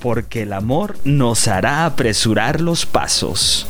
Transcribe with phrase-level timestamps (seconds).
[0.00, 3.66] Porque el amor nos hará apresurar los pasos.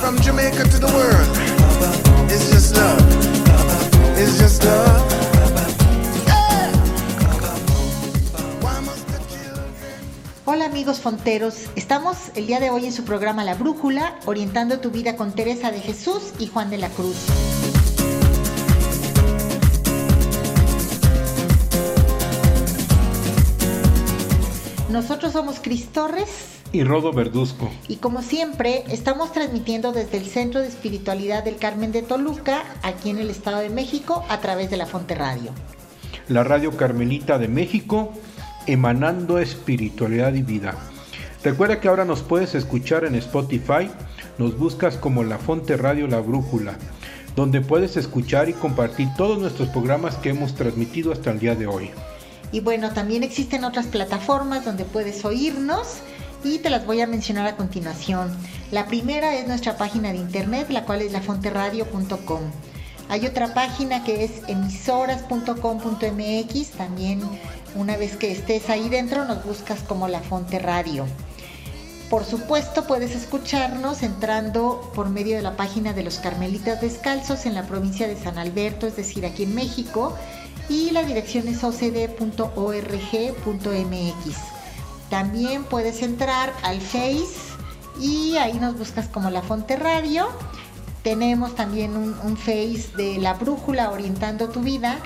[0.00, 1.28] From Jamaica to the world,
[2.30, 2.98] it's just love.
[4.18, 5.02] It's just love.
[6.26, 6.72] Yeah.
[8.60, 9.72] Why must the children
[10.44, 14.90] Hola amigos fonteros, estamos el día de hoy en su programa La Brújula, orientando tu
[14.90, 17.16] vida con Teresa de Jesús y Juan de la Cruz.
[24.94, 27.68] Nosotros somos Cris Torres y Rodo Verduzco.
[27.88, 33.10] y como siempre estamos transmitiendo desde el Centro de Espiritualidad del Carmen de Toluca, aquí
[33.10, 35.50] en el Estado de México, a través de la Fonte Radio.
[36.28, 38.12] la Radio Carmelita de México,
[38.68, 40.76] emanando espiritualidad y vida.
[41.42, 43.90] Recuerda que ahora nos puedes escuchar en Spotify,
[44.38, 46.78] nos buscas como La Fonte Radio La Brújula,
[47.34, 51.66] donde puedes escuchar y compartir todos nuestros programas que hemos transmitido hasta el día de
[51.66, 51.90] hoy.
[52.54, 55.96] Y bueno, también existen otras plataformas donde puedes oírnos
[56.44, 58.32] y te las voy a mencionar a continuación.
[58.70, 62.42] La primera es nuestra página de internet, la cual es lafonteradio.com.
[63.08, 67.22] Hay otra página que es emisoras.com.mx, también
[67.74, 71.06] una vez que estés ahí dentro nos buscas como La Fonte Radio.
[72.08, 77.54] Por supuesto, puedes escucharnos entrando por medio de la página de los Carmelitas Descalzos en
[77.54, 80.16] la provincia de San Alberto, es decir, aquí en México,
[80.68, 82.54] y la dirección es ocd.org.mx.
[85.10, 87.26] También puedes entrar al Face
[88.00, 90.28] y ahí nos buscas como La Fonte Radio.
[91.02, 94.98] Tenemos también un, Face de La Brújula Orientando tu Vida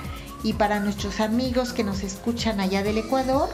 [0.43, 3.49] y para nuestros amigos que nos escuchan allá del Ecuador,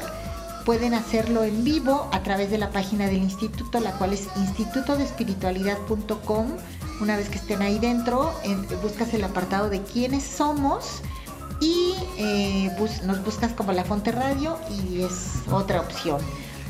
[0.66, 6.47] pueden hacerlo en vivo a través de la página del instituto, la cual es institutodespiritualidad.com.
[7.01, 11.01] Una vez que estén ahí dentro, en- buscas el apartado de quiénes somos
[11.59, 16.19] y eh, bus- nos buscas como La Fonte Radio y es otra opción.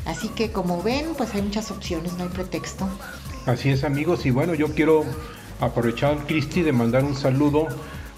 [0.04, 2.88] Así que como ven, pues hay muchas opciones, no hay pretexto.
[3.46, 5.04] Así es amigos, y bueno, yo quiero
[5.60, 7.66] aprovechar, Cristi, de mandar un saludo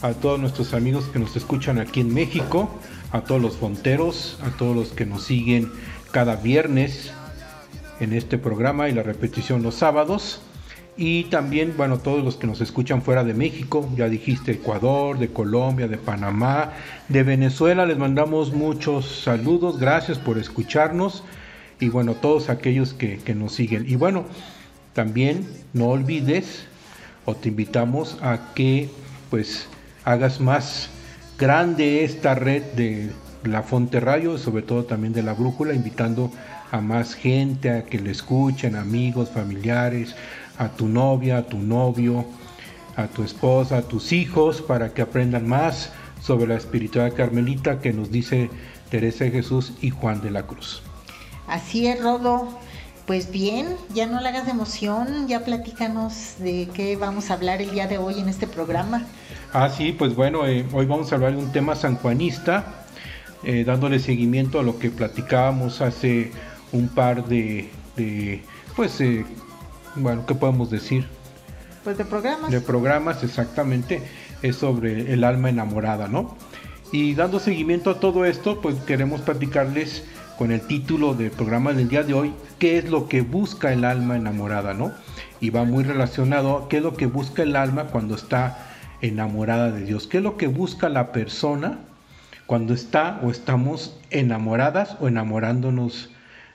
[0.03, 2.71] a todos nuestros amigos que nos escuchan aquí en México,
[3.13, 5.73] a todos los fonteros, a todos los que nos siguen
[6.13, 7.11] cada viernes
[8.01, 10.41] en este programa y la repetición los sábados.
[11.01, 15.29] Y también, bueno, todos los que nos escuchan fuera de México, ya dijiste Ecuador, de
[15.29, 16.73] Colombia, de Panamá,
[17.09, 21.23] de Venezuela, les mandamos muchos saludos, gracias por escucharnos
[21.79, 23.89] y bueno, todos aquellos que, nos siguen.
[23.89, 24.25] Y bueno,
[24.93, 26.67] también no olvides
[27.27, 28.91] o te invitamos a que
[29.31, 29.69] pues
[30.05, 30.91] hagas más
[31.39, 33.11] grande esta red de
[33.45, 36.33] la Fonte Radio, sobre todo también de la Brújula, invitando
[36.73, 40.17] a más gente a que le escuchen, amigos, familiares,
[40.59, 42.25] a tu novia, a tu novio,
[42.97, 47.93] a tu esposa, a tus hijos, para que aprendan más sobre la espiritualidad carmelita que
[47.93, 48.51] nos dice
[48.91, 50.83] Teresa de Jesús y Juan de la Cruz.
[51.47, 52.49] Así es, Rodo.
[53.07, 57.63] Pues bien, ya no le hagas de emoción, ya platícanos de qué vamos a hablar
[57.63, 59.07] el día de hoy en este programa.
[59.55, 62.85] Ah, sí, pues bueno, eh, hoy vamos a hablar de un tema sanjuanista,
[63.45, 66.33] eh, dándole seguimiento a lo que platicábamos hace
[66.73, 68.43] un par de, de,
[68.77, 69.25] pues, eh,
[69.99, 71.07] bueno, ¿qué podemos decir?
[71.85, 72.51] Pues de programas.
[72.51, 74.03] De programas, exactamente,
[74.43, 76.37] es sobre el alma enamorada, ¿no?
[76.93, 80.05] Y dando seguimiento a todo esto, pues queremos platicarles
[80.39, 83.85] con el título del programa del día de hoy, qué es lo que busca el
[83.85, 84.93] alma enamorada, ¿no?
[85.41, 88.69] Y va muy relacionado a qué es lo que busca el alma cuando está
[89.01, 91.81] enamorada de Dios, qué es lo que busca la persona
[92.47, 96.11] cuando está o estamos enamoradas o enamorándonos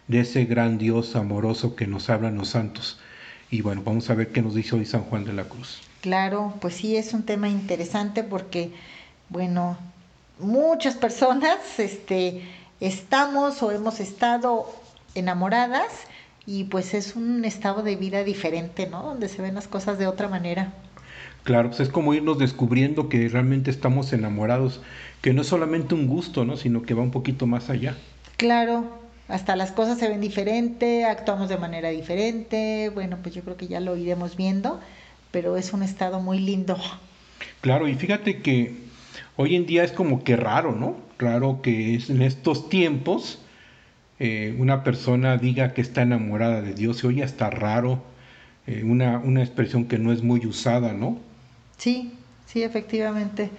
[0.08, 3.00] de ese gran Dios amoroso que nos hablan los santos.
[3.54, 5.80] Y bueno, vamos a ver qué nos dice hoy San Juan de la Cruz.
[6.02, 8.72] Claro, pues sí, es un tema interesante porque,
[9.30, 9.78] bueno,
[10.40, 12.42] muchas personas este,
[12.80, 14.66] estamos o hemos estado
[15.14, 15.86] enamoradas
[16.48, 19.04] y pues es un estado de vida diferente, ¿no?
[19.04, 20.74] Donde se ven las cosas de otra manera.
[21.44, 24.82] Claro, pues es como irnos descubriendo que realmente estamos enamorados,
[25.22, 26.58] que no es solamente un gusto, ¿no?
[26.58, 27.96] Sino que va un poquito más allá.
[28.38, 33.58] Claro, hasta las cosas se ven diferente, actuamos de manera diferente, bueno, pues yo creo
[33.58, 34.80] que ya lo iremos viendo,
[35.32, 36.78] pero es un estado muy lindo.
[37.62, 38.76] Claro, y fíjate que
[39.36, 40.98] hoy en día es como que raro, ¿no?
[41.18, 43.40] Raro que es en estos tiempos
[44.20, 46.98] eh, una persona diga que está enamorada de Dios.
[46.98, 48.02] Se oye hasta raro,
[48.68, 51.18] eh, una, una expresión que no es muy usada, ¿no?
[51.78, 52.14] Sí,
[52.46, 53.50] sí, efectivamente.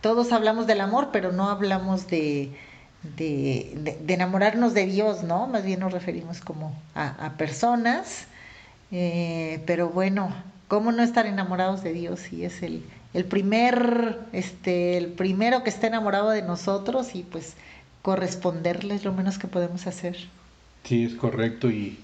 [0.00, 2.52] Todos hablamos del amor, pero no hablamos de,
[3.02, 5.46] de, de, enamorarnos de Dios, ¿no?
[5.46, 8.26] Más bien nos referimos como a, a personas.
[8.90, 10.32] Eh, pero bueno,
[10.68, 12.84] ¿cómo no estar enamorados de Dios si es el,
[13.14, 17.56] el primer, este, el primero que está enamorado de nosotros y pues
[18.02, 20.16] corresponderles lo menos que podemos hacer?
[20.84, 21.98] Sí, es correcto y,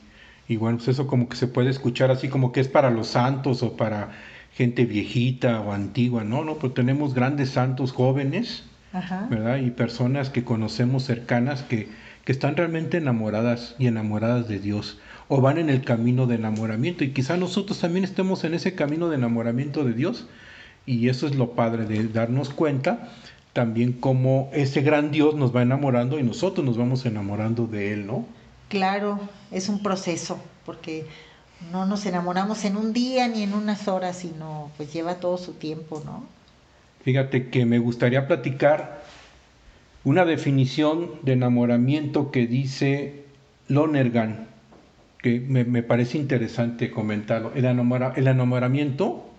[0.49, 3.09] y bueno, pues eso como que se puede escuchar así como que es para los
[3.09, 4.13] santos o para
[4.53, 8.65] gente viejita o antigua, no, no, pero tenemos grandes santos jóvenes,
[8.95, 9.27] Ajá.
[9.29, 9.59] ¿verdad?
[9.59, 11.89] Y personas que conocemos cercanas que,
[12.25, 14.99] que están realmente enamoradas y enamoradas de Dios
[15.29, 19.09] o van en el camino de enamoramiento y quizá nosotros también estemos en ese camino
[19.09, 20.27] de enamoramiento de Dios
[20.87, 23.11] y eso es lo padre de darnos cuenta
[23.55, 28.07] también como ese gran Dios nos va enamorando y nosotros nos vamos enamorando de Él,
[28.07, 28.27] ¿no?
[28.69, 29.21] Claro,
[29.53, 31.07] es un proceso, porque
[31.71, 35.53] no nos enamoramos en un día ni en unas horas, sino pues lleva todo su
[35.53, 36.25] tiempo, ¿no?
[37.05, 39.05] Fíjate que me gustaría platicar
[40.05, 43.25] una definición de enamoramiento que dice
[43.69, 44.49] Lonergan,
[45.23, 47.53] que me, parece interesante comentarlo.
[47.55, 49.31] El, el enamoramiento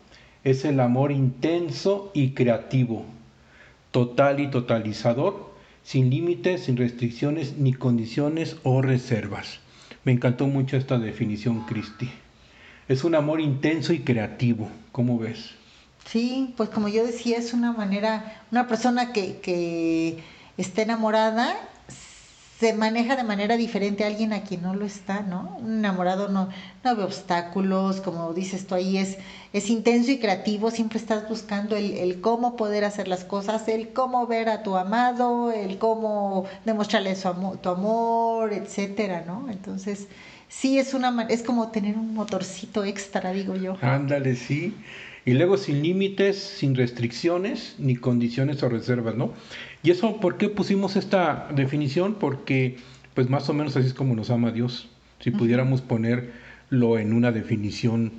[0.43, 3.03] es el amor intenso y creativo,
[3.89, 5.51] total y totalizador,
[5.81, 9.59] sin límites, sin restricciones, ni condiciones o reservas.
[10.03, 12.11] Me encantó mucho esta definición, Cristi.
[12.87, 15.55] Es un amor intenso y creativo, ¿cómo ves?
[16.05, 20.23] Sí, pues como yo decía, es una manera, una persona que, que
[20.57, 21.55] está enamorada
[22.59, 25.57] se maneja de manera diferente a alguien a quien no lo está, ¿no?
[25.59, 26.49] Un enamorado no,
[26.83, 29.17] no ve obstáculos, como dices tú ahí, es,
[29.51, 33.91] es intenso y creativo, siempre estás buscando el, el, cómo poder hacer las cosas, el
[33.91, 39.49] cómo ver a tu amado, el cómo demostrarle su amor, tu amor, etcétera, ¿no?
[39.51, 40.07] Entonces,
[40.47, 43.77] sí es una es como tener un motorcito extra, digo yo.
[43.81, 44.73] Ándale, sí.
[45.25, 49.33] Y luego sin límites, sin restricciones, ni condiciones o reservas, ¿no?
[49.81, 52.15] Y eso, ¿por qué pusimos esta definición?
[52.15, 52.77] Porque,
[53.15, 54.87] pues más o menos así es como nos ama Dios.
[55.19, 58.11] Si pudiéramos ponerlo en una definición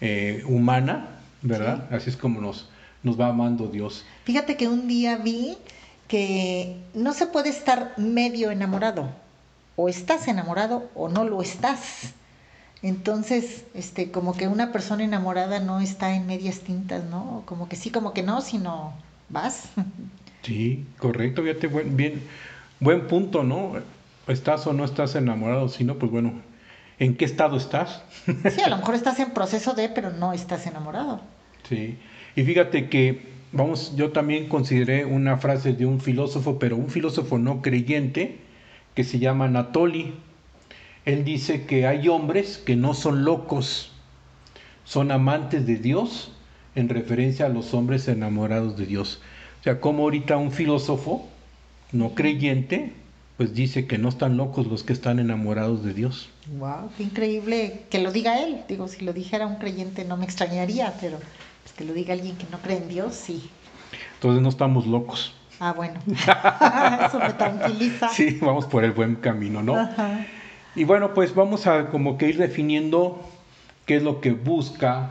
[0.00, 1.86] eh, humana, ¿verdad?
[1.88, 1.94] Sí.
[1.94, 2.68] Así es como nos,
[3.04, 4.04] nos va amando Dios.
[4.24, 5.56] Fíjate que un día vi
[6.08, 9.08] que no se puede estar medio enamorado.
[9.76, 12.12] O estás enamorado o no lo estás.
[12.82, 17.42] Entonces, este, como que una persona enamorada no está en medias tintas, ¿no?
[17.44, 18.94] Como que sí, como que no, sino
[19.28, 19.70] vas.
[20.42, 22.22] Sí, correcto, fíjate, buen, bien,
[22.80, 23.74] buen punto, ¿no?
[24.26, 26.32] Estás o no estás enamorado, sino, pues bueno,
[26.98, 28.02] ¿en qué estado estás?
[28.50, 31.20] Sí, a lo mejor estás en proceso de, pero no estás enamorado.
[31.68, 31.98] Sí,
[32.36, 37.38] y fíjate que, vamos, yo también consideré una frase de un filósofo, pero un filósofo
[37.38, 38.38] no creyente,
[38.94, 40.14] que se llama Anatoli
[41.04, 43.90] él dice que hay hombres que no son locos,
[44.84, 46.32] son amantes de Dios
[46.74, 49.20] en referencia a los hombres enamorados de Dios.
[49.60, 51.28] O sea, como ahorita un filósofo
[51.92, 52.92] no creyente,
[53.36, 56.28] pues dice que no están locos los que están enamorados de Dios.
[56.58, 58.62] Wow, qué increíble que lo diga él.
[58.68, 61.18] Digo, si lo dijera un creyente no me extrañaría, pero
[61.62, 63.48] pues, que lo diga alguien que no cree en Dios, sí.
[64.14, 65.34] Entonces no estamos locos.
[65.58, 66.00] Ah, bueno.
[66.06, 68.08] Eso me tranquiliza.
[68.10, 69.76] Sí, vamos por el buen camino, ¿no?
[69.76, 70.26] Ajá.
[70.74, 73.20] Y bueno, pues vamos a como que ir definiendo
[73.86, 75.10] qué es lo que busca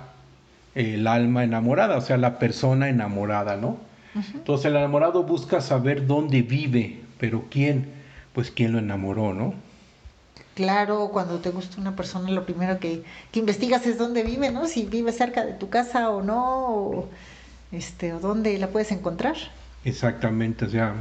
[0.75, 3.77] el alma enamorada, o sea, la persona enamorada, ¿no?
[4.15, 4.35] Uh -huh.
[4.35, 7.91] Entonces el enamorado busca saber dónde vive, pero quién,
[8.33, 9.53] pues quién lo enamoró, ¿no?
[10.55, 14.67] Claro, cuando te gusta una persona, lo primero que, que investigas es dónde vive, ¿no?
[14.67, 17.09] Si vive cerca de tu casa o no, o,
[17.71, 19.35] este, o dónde la puedes encontrar.
[19.85, 20.95] Exactamente, o sea,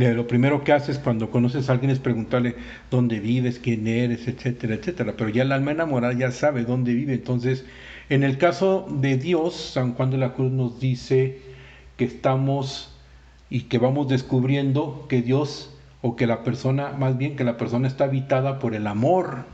[0.00, 2.56] lo primero que haces cuando conoces a alguien es preguntarle
[2.90, 5.14] dónde vives, quién eres, etcétera, etcétera.
[5.16, 7.14] Pero ya el alma enamorada ya sabe dónde vive.
[7.14, 7.64] Entonces,
[8.08, 11.40] en el caso de Dios, San Juan de la Cruz nos dice
[11.96, 12.96] que estamos
[13.50, 15.70] y que vamos descubriendo que Dios
[16.02, 19.44] o que la persona, más bien que la persona está habitada por el amor,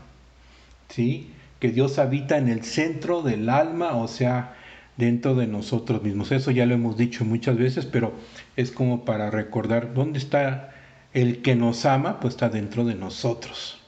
[0.89, 1.31] ¿sí?
[1.59, 4.55] Que Dios habita en el centro del alma, o sea,
[4.97, 6.33] dentro de nosotros mismos.
[6.33, 8.13] Eso ya lo hemos dicho muchas veces, pero
[8.57, 10.71] es como para recordar dónde está
[11.13, 13.79] el que nos ama, pues está dentro de nosotros.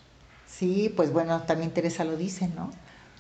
[0.46, 2.70] Sí, pues bueno, también Teresa lo dice, ¿no?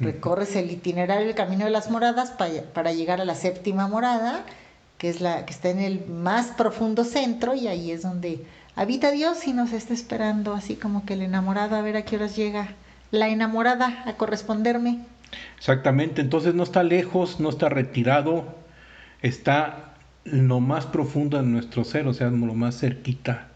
[0.00, 4.44] Recorres el itinerario, el camino de las moradas para, para llegar a la séptima morada,
[4.96, 8.44] que es la que está en el más profundo centro, y ahí es donde
[8.76, 12.16] habita Dios y nos está esperando, así como que el enamorado a ver a qué
[12.16, 12.76] horas llega
[13.10, 15.00] la enamorada a corresponderme.
[15.56, 18.54] Exactamente, entonces no está lejos, no está retirado,
[19.22, 19.94] está
[20.24, 23.48] lo más profundo de nuestro ser, o sea, lo más cerquita.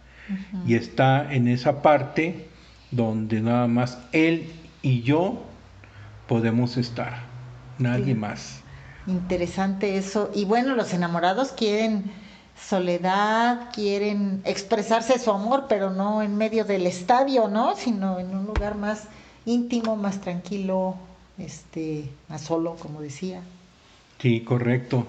[0.66, 2.48] Y está en esa parte
[2.90, 4.50] donde nada más Él
[4.80, 5.42] y yo
[6.28, 7.24] podemos estar,
[7.78, 8.60] nadie más.
[9.06, 10.30] Interesante eso.
[10.32, 12.10] Y bueno, los enamorados quieren
[12.56, 17.74] soledad, quieren expresarse su amor, pero no en medio del estadio, ¿no?
[17.76, 19.08] Sino en un lugar más
[19.44, 20.96] íntimo, más tranquilo,
[21.44, 23.42] este, más solo, como decía.
[24.18, 25.06] Sí, correcto.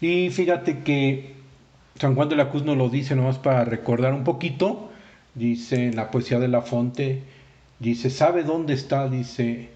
[0.00, 1.34] Y fíjate que
[1.98, 4.90] San Juan de la Cruz nos lo dice nomás para recordar un poquito.
[5.34, 7.22] Dice en la poesía de la Fonte,
[7.78, 9.08] dice, ¿sabe dónde está?
[9.08, 9.68] Dice,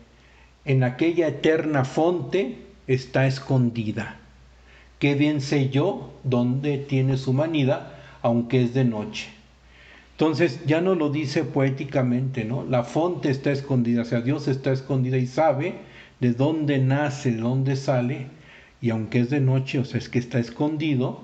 [0.64, 4.16] en aquella eterna fonte está escondida.
[4.99, 9.28] Qué bien sé yo dónde tiene su manida, aunque es de noche.
[10.12, 12.64] Entonces ya no lo dice poéticamente, ¿no?
[12.64, 15.75] La fonte está escondida, o sea, Dios está escondida y sabe
[16.21, 18.29] de dónde nace, de dónde sale,
[18.81, 21.23] y aunque es de noche, o sea, es que está escondido,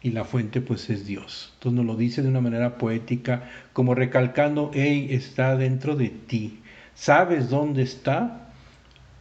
[0.00, 1.50] y la fuente pues es Dios.
[1.54, 6.60] Entonces nos lo dice de una manera poética, como recalcando, hey, está dentro de ti.
[6.94, 8.48] ¿Sabes dónde está?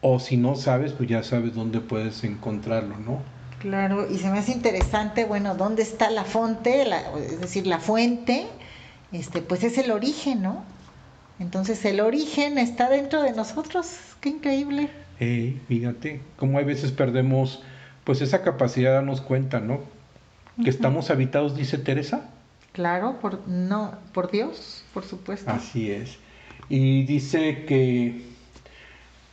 [0.01, 3.21] O si no sabes, pues ya sabes dónde puedes encontrarlo, ¿no?
[3.59, 6.85] Claro, y se me hace interesante, bueno, ¿dónde está la fuente?
[7.17, 8.45] es decir, la fuente,
[9.11, 10.63] este, pues es el origen, ¿no?
[11.39, 14.89] Entonces el origen está dentro de nosotros, qué increíble.
[15.19, 17.63] Eh, fíjate, como hay veces perdemos
[18.03, 19.81] pues esa capacidad de darnos cuenta, ¿no?
[20.63, 22.29] Que estamos habitados, dice Teresa.
[22.71, 25.51] Claro, por, no, por Dios, por supuesto.
[25.51, 26.17] Así es.
[26.69, 28.21] Y dice que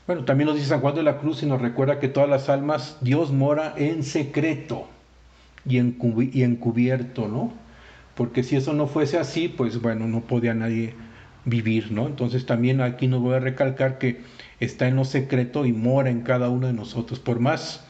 [0.07, 2.51] bueno, también nos dice San Juan de la Cruz y nos recuerda que todas las
[2.51, 4.87] almas Dios mora en secreto
[5.67, 7.53] y, y encubierto, ¿no?
[8.15, 10.95] Porque si eso no fuese así, pues bueno, no podía nadie
[11.45, 12.07] vivir, ¿no?
[12.07, 14.21] Entonces también aquí nos voy a recalcar que
[14.61, 17.19] está en lo secreto y mora en cada uno de nosotros.
[17.19, 17.85] Por más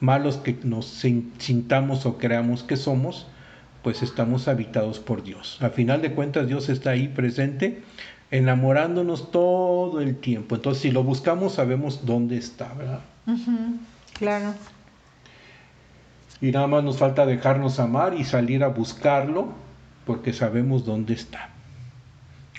[0.00, 3.26] malos que nos sintamos o creamos que somos,
[3.82, 5.58] pues estamos habitados por Dios.
[5.62, 7.82] A final de cuentas Dios está ahí presente
[8.30, 10.56] enamorándonos todo el tiempo.
[10.56, 13.00] Entonces, si lo buscamos, sabemos dónde está, ¿verdad?
[14.14, 14.54] claro.
[16.40, 19.52] Y nada más nos falta dejarnos amar y salir a buscarlo,
[20.04, 21.50] porque sabemos dónde está.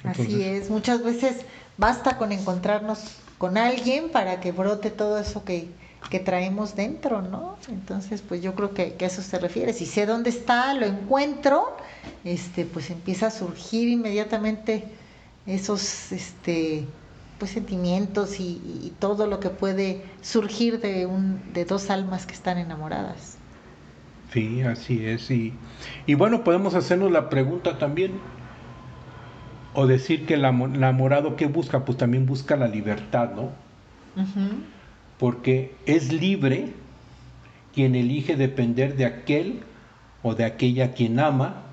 [0.03, 1.45] Así es, muchas veces
[1.77, 2.99] basta con encontrarnos
[3.37, 5.67] con alguien para que brote todo eso que,
[6.09, 7.57] que traemos dentro, ¿no?
[7.69, 9.73] Entonces, pues yo creo que, que, a eso se refiere.
[9.73, 11.75] Si sé dónde está, lo encuentro,
[12.23, 14.85] este, pues empieza a surgir inmediatamente
[15.45, 16.85] esos este,
[17.39, 22.57] pues, sentimientos y, todo lo que puede surgir de, un, de dos almas que están
[22.57, 23.37] enamoradas.
[24.33, 25.31] Sí, así es.
[25.31, 25.53] Y,
[26.05, 28.11] y bueno, podemos hacernos la pregunta también,
[29.73, 33.51] o decir que el enamorado que busca, pues también busca la libertad, ¿no?
[35.17, 36.73] Porque es libre
[37.73, 39.61] quien elige depender de aquel
[40.23, 41.63] o de aquella quien ama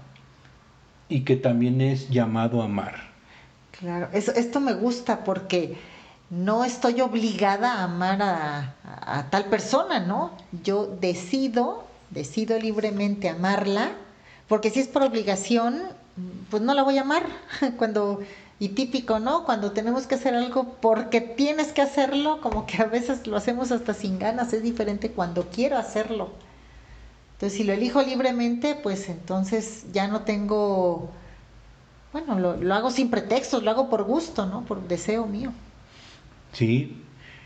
[1.09, 2.95] y que también es llamado a amar.
[3.79, 5.77] Claro, eso, esto me gusta porque
[6.31, 10.33] no estoy obligada a amar a, tal persona, ¿no?
[10.65, 13.93] Yo decido, decido libremente amarla,
[14.49, 15.83] porque si es por obligación,
[16.51, 17.25] pues no la voy a amar.
[17.79, 18.21] Cuando,
[18.59, 19.45] y típico, ¿no?
[19.45, 23.73] Cuando tenemos que hacer algo porque tienes que hacerlo, como que a veces lo hacemos
[23.73, 26.31] hasta sin ganas, es diferente cuando quiero hacerlo.
[27.35, 31.11] Entonces, si lo elijo libremente, pues entonces ya no tengo
[32.25, 34.65] bueno, lo, hago sin pretextos, lo hago por gusto, ¿no?
[34.65, 35.53] Por deseo mío.
[36.53, 37.03] Sí,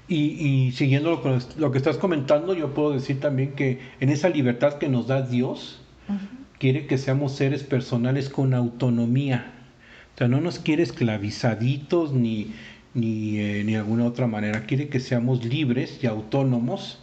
[0.06, 4.28] y, siguiendo lo que, lo que, estás comentando, yo puedo decir también que en esa
[4.28, 5.80] libertad que nos da Dios,
[6.60, 9.54] quiere que seamos seres personales con autonomía.
[10.14, 12.52] O sea, no nos quiere esclavizaditos ni,
[12.92, 14.66] ni, eh, ni alguna otra manera.
[14.66, 17.00] Quiere que seamos libres y autónomos,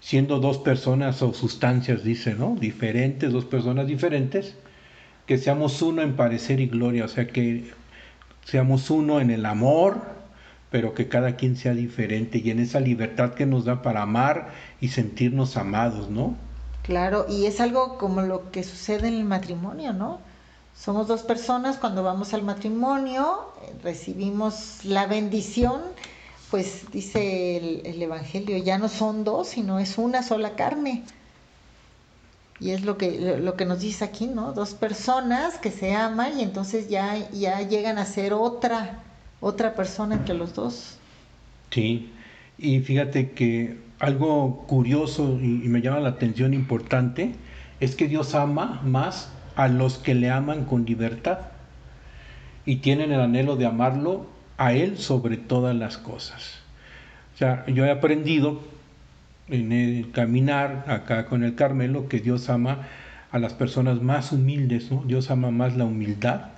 [0.00, 2.56] siendo dos personas o sustancias, dice, ¿no?
[2.58, 4.56] Diferentes, dos personas diferentes,
[5.26, 7.70] que seamos uno en parecer y gloria, o sea, que
[8.46, 10.00] seamos uno en el amor,
[10.70, 14.54] pero que cada quien sea diferente y en esa libertad que nos da para amar
[14.80, 16.49] y sentirnos amados, ¿no?
[16.82, 20.20] Claro, y es algo como lo que sucede en el matrimonio, ¿no?
[20.74, 25.82] Somos dos personas, cuando vamos al matrimonio, eh, recibimos la bendición,
[26.50, 31.12] pues dice el, el Evangelio, ya no son dos, sino es una sola carne.
[32.58, 34.52] Y es lo que, lo que nos dice aquí, ¿no?
[34.52, 39.02] Dos personas que se aman y entonces ya, ya llegan a ser otra,
[39.40, 41.00] otra persona entre los dos.
[41.70, 42.12] Sí,
[42.58, 47.34] y fíjate que algo curioso y, me llama la atención importante
[47.78, 51.38] es que Dios ama más a los que le aman con libertad
[52.64, 54.26] y tienen el anhelo de amarlo
[54.56, 56.60] a Él sobre todas las cosas.
[57.34, 58.60] O sea, yo he aprendido
[59.48, 62.86] en el caminar acá con el Carmelo que Dios ama
[63.30, 65.02] a las personas más humildes, ¿no?
[65.04, 66.48] Dios ama más la humildad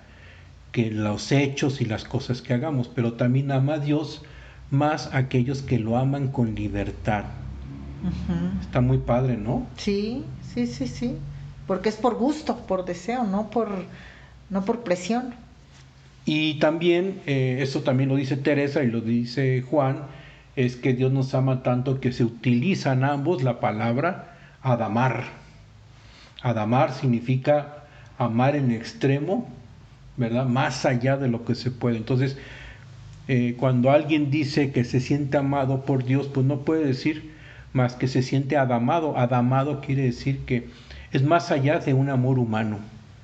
[0.70, 4.22] que los hechos y las cosas que hagamos, pero también ama a Dios
[4.72, 7.24] más aquellos que lo aman con libertad.
[8.60, 9.66] Está muy padre, ¿no?
[9.76, 11.16] Sí, sí, sí, sí.
[11.66, 13.68] Porque es por gusto, por deseo, no por,
[14.48, 15.34] no por presión.
[16.24, 19.98] Y también, eh, eso también lo dice Teresa y lo dice Juan,
[20.56, 25.24] es que Dios nos ama tanto que se utilizan ambos la palabra adamar.
[26.42, 27.84] Adamar significa
[28.18, 29.48] amar en extremo,
[30.16, 30.46] ¿verdad?
[30.46, 31.98] Más allá de lo que se puede.
[31.98, 32.38] Entonces,
[33.28, 37.32] eh, cuando alguien dice que se siente amado por Dios, pues no puede decir
[37.72, 39.16] más que se siente adamado.
[39.16, 40.68] Adamado quiere decir que
[41.12, 42.78] es más allá de un amor humano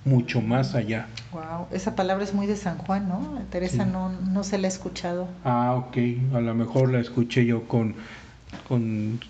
[0.04, 1.06] mucho más allá.
[1.32, 3.42] Wow, esa palabra es muy de San Juan, ¿no?
[3.50, 5.28] Teresa no, no se la ha escuchado.
[5.44, 5.96] Ah, ok,
[6.34, 7.94] a lo mejor la escuché yo con,
[8.66, 9.20] con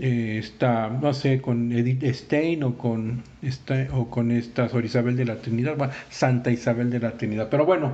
[0.00, 5.16] eh, esta, no sé, con Edith Stein o con esta, o con esta Sor Isabel
[5.16, 7.48] de la Trinidad, Santa Isabel de la Trinidad.
[7.50, 7.92] Pero bueno,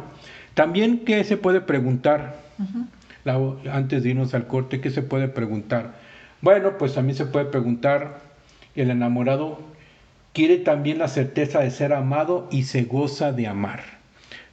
[0.59, 2.35] también qué se puede preguntar,
[3.71, 5.95] antes de irnos al corte, ¿qué se puede preguntar?
[6.41, 8.19] Bueno, pues también se puede preguntar
[8.75, 9.61] el enamorado
[10.33, 13.85] quiere también la certeza de ser amado y se goza de amar.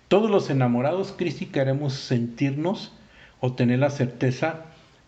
[0.07, 2.91] Todos los enamorados, Cristi, queremos sentirnos
[3.39, 4.57] o tener la certeza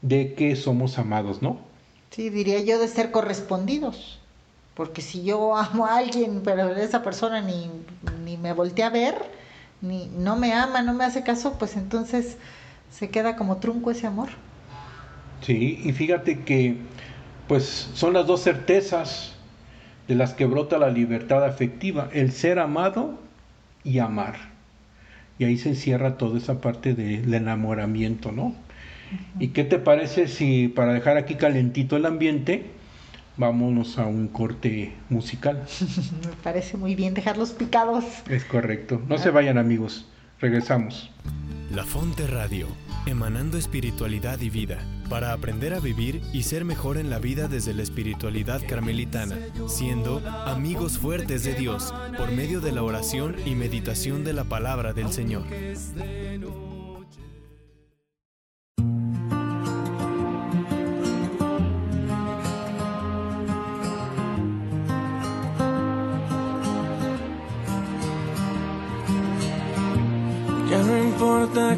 [0.02, 1.60] de que somos amados, ¿no?
[2.10, 4.20] Sí, diría yo de ser correspondidos.
[4.74, 7.70] Porque si yo amo a alguien, pero esa persona ni,
[8.26, 9.37] ni me voltea a ver,
[9.82, 12.38] ni no me ama, no me hace caso, pues entonces
[12.90, 14.30] se queda como trunco ese amor.
[15.42, 16.78] Sí, y fíjate que
[17.48, 19.34] pues son las dos certezas
[20.08, 23.20] de las que brota la libertad afectiva, el ser amado
[23.84, 24.36] y amar.
[25.40, 28.56] Y ahí se encierra toda esa parte del enamoramiento, ¿no?
[29.40, 32.66] ¿Y qué te parece si para dejar aquí calentito el ambiente,
[33.38, 35.66] vámonos a un corte musical?
[36.26, 38.04] Me parece muy bien dejarlos picados.
[38.30, 39.02] Es correcto.
[39.08, 40.08] No se vayan amigos.
[40.40, 41.10] Regresamos.
[41.74, 42.68] La Fonte Radio,
[43.06, 44.78] emanando espiritualidad y vida,
[45.10, 50.22] para aprender a vivir y ser mejor en la vida desde la espiritualidad carmelitana, siendo
[50.46, 55.12] amigos fuertes de Dios por medio de la oración y meditación de la palabra del
[55.12, 55.44] Señor.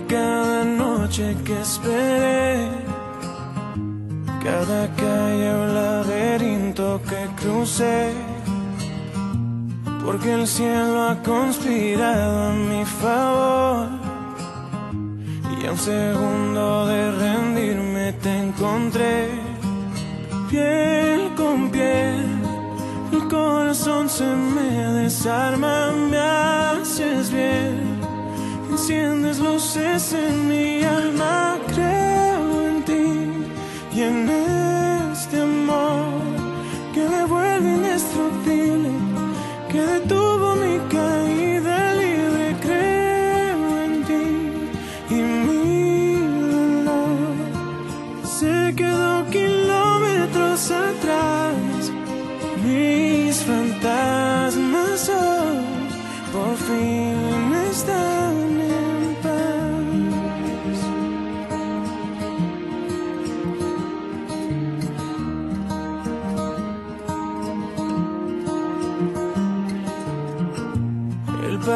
[0.07, 2.69] Cada noche que esperé,
[4.43, 8.11] cada calle o laberinto que crucé,
[10.03, 13.87] porque el cielo ha conspirado a mi favor.
[15.61, 19.29] Y a un segundo de rendirme te encontré,
[20.49, 22.25] piel con piel.
[23.11, 24.69] El corazón se me
[25.01, 27.88] desarma, me haces bien
[28.79, 33.07] enciendes luces en mi alma, creo en ti
[33.93, 34.29] y en
[35.11, 36.21] este amor
[36.93, 38.91] que me vuelve indestructible,
[39.69, 44.27] que detuvo mi caída libre, creo en ti
[45.09, 46.15] y mi
[46.53, 47.35] dolor
[48.23, 51.91] se quedó kilómetros atrás,
[52.63, 55.57] mis fantasmas hoy
[56.31, 58.28] por fin están.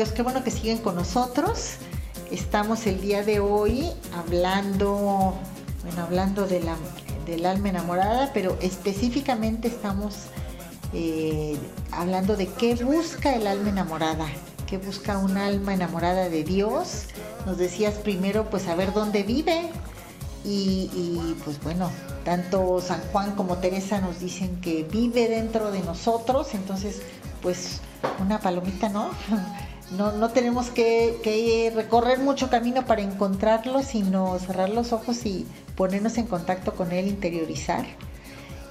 [0.00, 1.72] Amigos, qué bueno que siguen con nosotros.
[2.30, 3.86] Estamos el día de hoy
[4.16, 5.34] hablando,
[5.84, 6.74] bueno, hablando de la,
[7.26, 10.28] del alma enamorada, pero específicamente estamos
[10.94, 11.54] eh,
[11.90, 14.24] hablando de qué busca el alma enamorada,
[14.66, 17.04] qué busca un alma enamorada de Dios.
[17.44, 19.68] Nos decías primero, pues saber dónde vive
[20.46, 21.90] y, pues bueno,
[22.24, 27.02] tanto San Juan como Teresa nos dicen que vive dentro de nosotros, entonces
[27.42, 27.82] pues
[28.18, 29.10] una palomita, ¿no?
[29.96, 36.16] No, no tenemos que, recorrer mucho camino para encontrarlo, sino cerrar los ojos y ponernos
[36.18, 37.84] en contacto con él, interiorizar.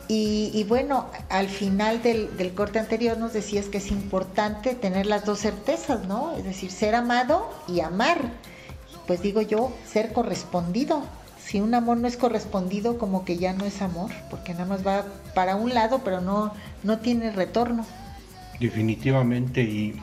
[0.08, 5.06] Y, y bueno, al final del, del, corte anterior nos decías que es importante tener
[5.06, 6.36] las dos certezas, ¿no?
[6.36, 8.32] Es decir, ser amado y amar.
[9.06, 11.04] Pues digo yo, ser correspondido.
[11.44, 14.86] Si un amor no es correspondido, como que ya no es amor, porque nada más
[14.86, 15.06] va
[15.36, 16.54] para un lado, pero no,
[16.84, 17.86] no tiene retorno.
[18.60, 20.00] Definitivamente, y,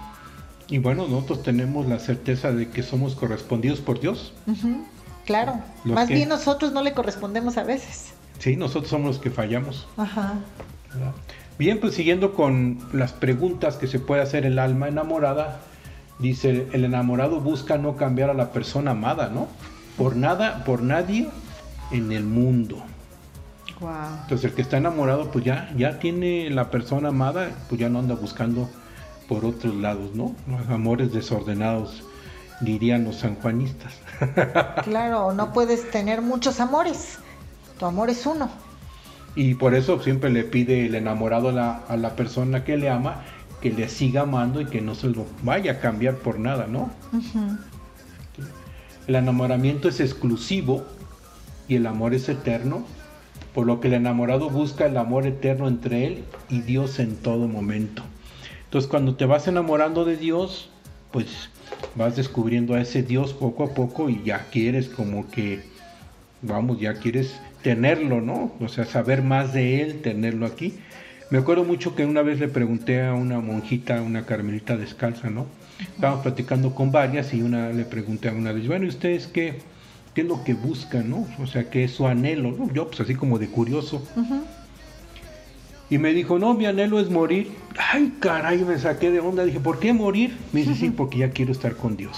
[0.68, 4.33] y, bueno, nosotros tenemos la certeza de que somos correspondidos por Dios.
[4.46, 4.85] Uh -huh,
[5.24, 8.12] claro, los más que, bien nosotros no le correspondemos a veces.
[8.38, 9.87] Sí, nosotros somos los que fallamos.
[9.96, 10.35] Ajá.
[11.59, 15.61] Bien, pues siguiendo con las preguntas que se puede hacer el alma enamorada,
[16.18, 19.48] dice, el enamorado busca no cambiar a la persona amada, ¿no?
[19.96, 21.29] Por nada, por nadie
[21.92, 22.83] en el mundo.
[23.81, 23.90] Wow.
[24.22, 28.00] Entonces el que está enamorado, pues ya, ya tiene la persona amada, pues ya no
[28.00, 28.68] anda buscando
[29.29, 30.35] por otros lados, ¿no?
[30.49, 32.05] Los amores desordenados,
[32.61, 33.95] dirían los sanjuanistas.
[34.85, 37.19] claro, no puedes tener muchos amores,
[37.79, 38.49] tu amor es uno.
[39.35, 42.89] Y por eso siempre le pide el enamorado a la, a la persona que le
[42.89, 43.23] ama
[43.61, 46.91] que le siga amando y que no se lo vaya a cambiar por nada, ¿no?
[47.12, 47.59] Uh -huh.
[49.07, 50.85] El enamoramiento es exclusivo
[51.69, 52.85] y el amor es eterno
[53.57, 57.49] por lo que el enamorado busca el amor eterno entre él y Dios en todo
[57.49, 58.03] momento.
[58.77, 60.69] Entonces cuando te vas enamorando de Dios,
[61.11, 61.49] pues
[61.95, 65.62] vas descubriendo a ese Dios poco a poco y ya quieres como que,
[66.43, 68.53] vamos, ya quieres tenerlo, ¿no?
[68.61, 70.75] O sea, saber más de él, tenerlo aquí.
[71.31, 75.47] Me acuerdo mucho que una vez le pregunté a una monjita, una carmelita descalza, ¿no?
[75.81, 79.55] Estábamos platicando con varias y una le pregunté a una de bueno, ¿y ustedes qué?
[80.12, 81.27] qué es lo que buscan, ¿no?
[81.43, 82.55] O sea, qué es su anhelo.
[82.75, 84.03] Yo, pues así como de curioso.
[85.88, 87.55] Y me dijo, no, mi anhelo es morir.
[87.92, 89.44] Ay, caray, me saqué de onda.
[89.44, 90.37] Dije, ¿por qué morir?
[90.53, 92.16] Me dice, sí, porque ya quiero estar con Dios.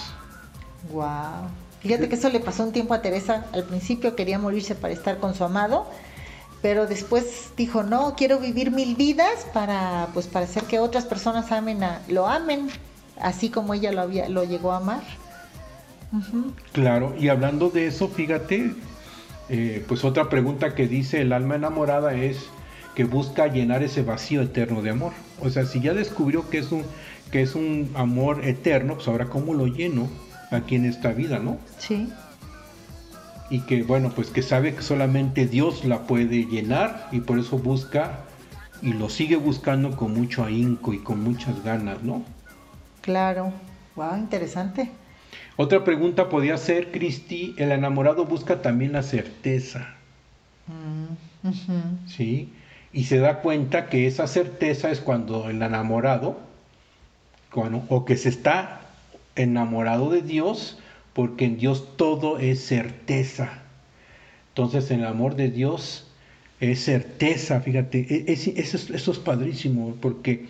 [0.91, 1.49] Wow.
[1.81, 3.47] Fíjate que eso le pasó un tiempo a Teresa.
[3.53, 5.87] Al principio quería morirse para estar con su amado,
[6.63, 11.53] pero después dijo, no, quiero vivir mil vidas para, pues, para hacer que otras personas
[11.53, 12.69] amen a, lo amen,
[13.21, 15.03] así como ella lo, había, lo llegó a amar.
[16.11, 16.53] Uh -huh.
[16.73, 18.73] Claro, y hablando de eso, fíjate,
[19.51, 22.49] eh, pues otra pregunta que dice el alma enamorada es
[22.99, 25.13] que busca llenar ese vacío eterno de amor.
[25.41, 26.83] O sea, si ya descubrió que es un,
[27.31, 30.09] que es un amor eterno, pues ahora cómo lo lleno
[30.51, 31.59] aquí en esta vida, ¿no?
[31.79, 32.09] Sí.
[33.51, 37.57] Y que bueno, pues que sabe que solamente Dios la puede llenar y por eso
[37.57, 38.25] busca
[38.83, 42.25] y lo sigue buscando con mucho ahínco y con muchas ganas, ¿no?
[43.01, 43.53] Claro.
[43.95, 44.91] Wow, interesante.
[45.55, 49.95] Otra pregunta podría ser, Cristi, el enamorado busca también la certeza.
[50.67, 52.09] Mm.
[52.09, 52.53] ¿Sí?
[52.93, 56.39] Y se da cuenta que esa certeza es cuando el enamorado,
[57.89, 58.81] o que se está
[59.37, 60.79] enamorado de Dios,
[61.13, 63.63] porque en Dios todo es certeza.
[64.51, 66.07] Entonces el amor de Dios
[66.61, 70.49] es certeza, fíjate, eso, eso es padrísimo, porque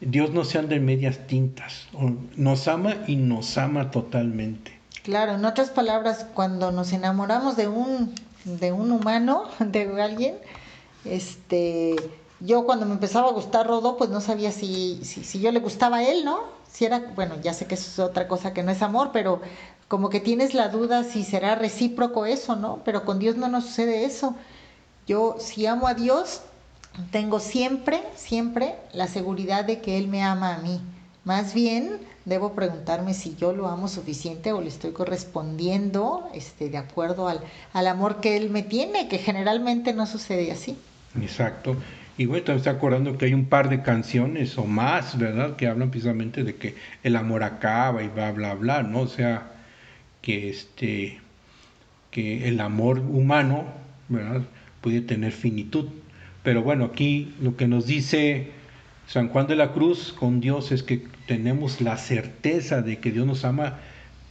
[0.00, 1.88] Dios no se anda en medias tintas,
[2.36, 4.72] nos ama y nos ama totalmente.
[5.02, 10.34] Claro, en otras palabras, cuando nos enamoramos de un, de un humano, de alguien,
[11.04, 11.96] este,
[12.40, 15.60] yo cuando me empezaba a gustar Rodó, pues no sabía si, si, si yo le
[15.60, 16.40] gustaba a él, ¿no?
[16.70, 19.40] Si era, bueno, ya sé que eso es otra cosa que no es amor, pero
[19.88, 22.80] como que tienes la duda si será recíproco eso, ¿no?
[22.84, 24.34] Pero con Dios no nos sucede eso.
[25.06, 26.42] Yo, si amo a Dios,
[27.10, 30.80] tengo siempre, siempre la seguridad de que Él me ama a mí.
[31.24, 36.78] Más bien, debo preguntarme si yo lo amo suficiente o le estoy correspondiendo este, de
[36.78, 37.40] acuerdo al,
[37.72, 40.76] al amor que Él me tiene, que generalmente no sucede así.
[41.20, 41.76] Exacto.
[42.16, 45.56] Y bueno, también está acordando que hay un par de canciones o más, ¿verdad?
[45.56, 49.00] Que hablan precisamente de que el amor acaba y bla, bla, bla, ¿no?
[49.00, 49.50] O sea,
[50.22, 51.20] que este,
[52.10, 53.64] que el amor humano,
[54.08, 54.42] ¿verdad?
[54.80, 55.88] Puede tener finitud.
[56.44, 58.52] Pero bueno, aquí lo que nos dice
[59.08, 63.26] San Juan de la Cruz con Dios es que tenemos la certeza de que Dios
[63.26, 63.78] nos ama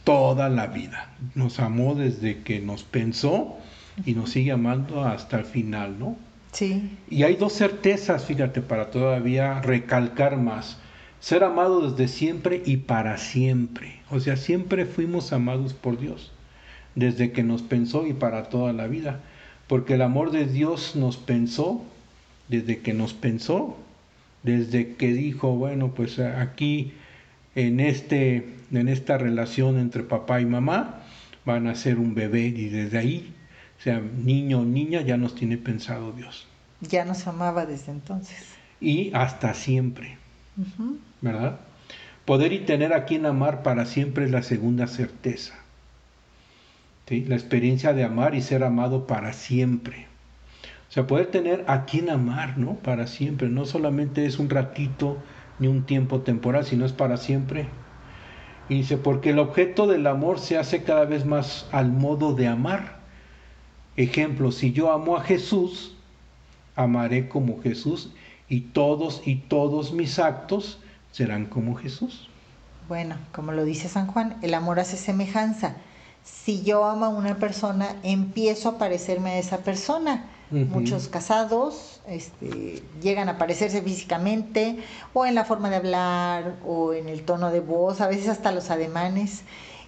[0.04, 1.10] toda la vida.
[1.34, 3.58] Nos amó desde que nos pensó
[4.06, 6.16] y nos sigue amando hasta el final, ¿no?
[6.60, 10.78] Y hay dos certezas, fíjate, para todavía recalcar más.
[11.18, 14.00] Ser amado desde siempre y para siempre.
[14.10, 16.32] O sea, siempre fuimos amados por Dios,
[16.94, 19.20] desde que nos pensó y para toda la vida.
[19.66, 21.82] Porque el amor de Dios nos pensó,
[22.48, 23.76] desde que nos pensó,
[24.42, 26.92] desde que dijo, bueno, pues aquí
[27.54, 31.00] en, este, en esta relación entre papá y mamá
[31.46, 33.34] van a ser un bebé y desde ahí
[33.78, 36.46] sea niño o niña, ya nos tiene pensado Dios.
[36.80, 38.54] Ya nos amaba desde entonces.
[38.80, 40.18] Y hasta siempre,
[41.20, 41.60] ¿verdad?
[42.24, 45.54] Poder y tener a quien amar para siempre es la segunda certeza.
[47.08, 47.24] ¿sí?
[47.24, 50.06] La experiencia de amar y ser amado para siempre.
[50.88, 52.74] O sea, poder tener a quien amar, ¿no?
[52.76, 53.48] Para siempre.
[53.48, 55.18] No solamente es un ratito
[55.58, 57.66] ni un tiempo temporal, sino es para siempre.
[58.68, 62.46] Y dice, porque el objeto del amor se hace cada vez más al modo de
[62.46, 63.03] amar.
[63.96, 65.94] Ejemplo, si yo amo a Jesús,
[66.74, 68.10] amaré como Jesús
[68.48, 70.78] y todos y todos mis actos
[71.12, 72.28] serán como Jesús.
[72.88, 75.76] Bueno, como lo dice San Juan, el amor hace semejanza.
[76.24, 80.26] Si yo amo a una persona, empiezo a parecerme a esa persona.
[80.50, 84.78] Muchos casados este, llegan a parecerse físicamente
[85.12, 88.52] o en la forma de hablar o en el tono de voz, a veces hasta
[88.52, 89.42] los ademanes.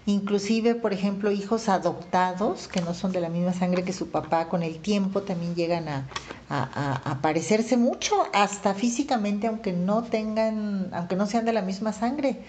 [0.07, 4.49] Inclusive, por ejemplo, hijos adoptados que no son de la misma sangre que su papá,
[4.49, 6.07] con el tiempo también llegan a,
[6.49, 12.41] a, parecerse mucho, hasta físicamente, aunque no tengan, aunque no sean de la misma sangre.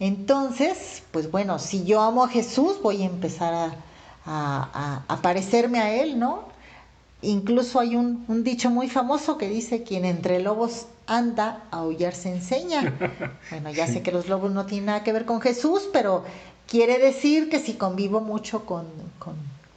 [0.00, 3.72] Entonces, pues bueno, si yo amo a Jesús, voy a empezar
[4.24, 6.44] a, a parecerme a Él, ¿no?
[7.22, 12.14] Incluso hay un, un, dicho muy famoso que dice, quien entre lobos anda, a aullar
[12.14, 12.94] se enseña.
[13.50, 16.24] Bueno, ya sé que los lobos no tienen nada que ver con Jesús, pero
[16.68, 18.86] Quiere decir que si convivo mucho con,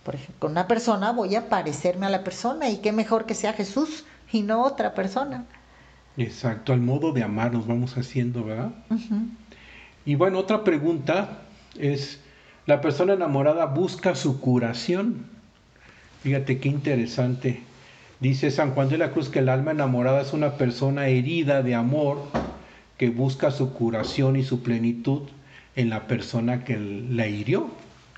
[0.04, 3.36] por ejemplo, con una persona, voy a parecerme a la persona y qué mejor que
[3.36, 5.46] sea Jesús y no otra persona.
[6.18, 8.72] Exacto, al modo de amar nos vamos haciendo, ¿verdad?
[10.06, 11.42] Y bueno, otra pregunta
[11.78, 12.20] es,
[12.66, 15.28] ¿la persona enamorada busca su curación?
[16.24, 17.62] Fíjate qué interesante.
[18.20, 21.76] Dice San Juan de la Cruz que el alma enamorada es una persona herida de
[21.76, 22.24] amor
[22.98, 25.22] que busca su curación y su plenitud
[25.76, 27.70] en la persona que la hirió,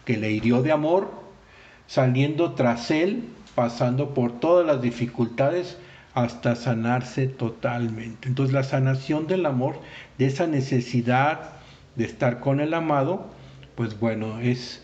[0.06, 1.12] que le hirió de amor,
[1.88, 5.78] saliendo tras él, pasando por todas las dificultades
[6.14, 8.28] hasta sanarse totalmente.
[8.28, 9.80] Entonces la sanación del amor,
[10.18, 11.52] de esa necesidad
[11.96, 13.28] de estar con el amado,
[13.76, 14.84] pues bueno, es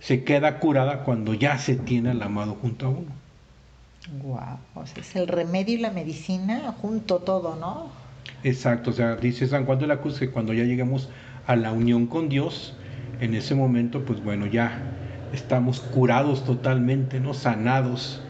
[0.00, 3.10] se queda curada cuando ya se tiene al amado junto a uno.
[4.22, 7.88] Wow, o sea, es el remedio y la medicina junto todo, ¿no?
[8.42, 11.08] Exacto, o sea, dice San Juan de la Cruz que cuando ya lleguemos
[11.46, 12.74] a la unión con Dios,
[13.20, 14.82] en ese momento, pues bueno, ya
[15.32, 17.34] estamos curados totalmente, ¿no?
[17.34, 18.22] Sanados.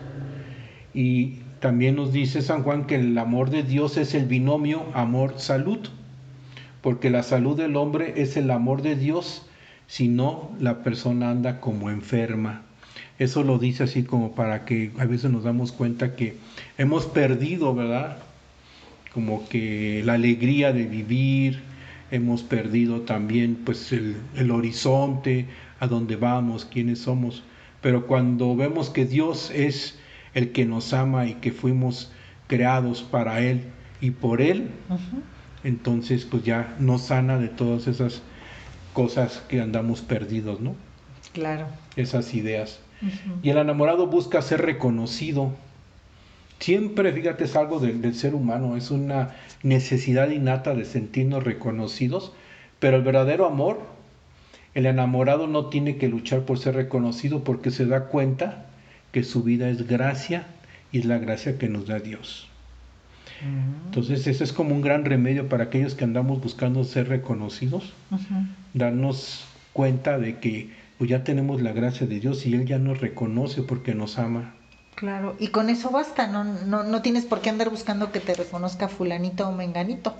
[0.93, 5.81] Y también nos dice San Juan que el amor de Dios es el binomio amor-salud,
[6.81, 9.47] porque la salud del hombre es el amor de Dios,
[9.87, 12.63] si no, la persona anda como enferma.
[13.19, 16.37] Eso lo dice así como para que a veces nos damos cuenta que
[16.79, 18.19] hemos perdido, ¿verdad?
[19.13, 21.63] Como que la alegría de vivir,
[22.11, 25.47] hemos perdido también pues el, el horizonte,
[25.81, 27.43] a dónde vamos, quiénes somos.
[27.81, 29.99] Pero cuando vemos que Dios es
[30.35, 32.11] el que nos ama y que fuimos
[32.47, 33.63] creados para Él
[34.01, 34.71] y por Él,
[35.63, 38.23] entonces pues ya nos sana de todas esas
[38.93, 40.75] cosas que andamos perdidos, ¿no?
[41.33, 41.67] Claro.
[41.97, 42.81] Esas ideas.
[43.43, 45.53] Y el enamorado busca ser reconocido.
[46.65, 52.33] Siempre, fíjate, es algo del ser humano, es una necesidad innata de sentirnos reconocidos,
[52.79, 53.81] pero el verdadero amor,
[54.73, 58.65] el enamorado no tiene que luchar por ser reconocido porque se da cuenta
[59.13, 60.47] que su vida es gracia
[60.91, 62.49] y es la gracia que nos da Dios.
[63.85, 67.93] Entonces, eso es como un gran remedio para aquellos que andamos buscando ser reconocidos,
[68.73, 73.03] darnos cuenta de que pues, ya tenemos la gracia de Dios y Él ya nos
[73.03, 74.55] reconoce porque nos ama.
[74.97, 78.35] Claro, y con eso basta, no, no, no tienes por qué andar buscando que te
[78.35, 80.17] reconozca fulanito o menganito.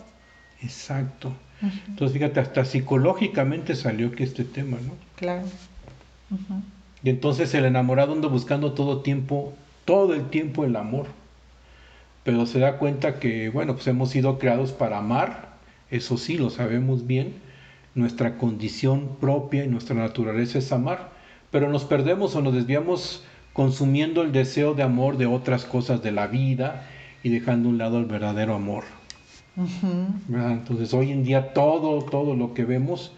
[0.61, 1.41] Exacto.
[1.89, 4.99] Entonces, fíjate, hasta psicológicamente salió que este tema, ¿no?
[5.17, 5.53] Claro.
[7.03, 11.15] Y entonces el enamorado anda buscando todo tiempo, todo el tiempo el amor.
[12.23, 15.59] pero se da cuenta que, bueno, pues hemos sido creados para amar,
[15.91, 17.43] eso sí, lo sabemos bien,
[17.95, 21.13] nuestra condición propia y nuestra naturaleza es amar,
[21.51, 26.13] pero nos perdemos o nos desviamos consumiendo el deseo de amor de otras cosas de
[26.13, 26.87] la vida
[27.23, 28.85] y dejando a un lado el verdadero amor.
[30.29, 33.13] Entonces hoy en día todo, todo lo que vemos,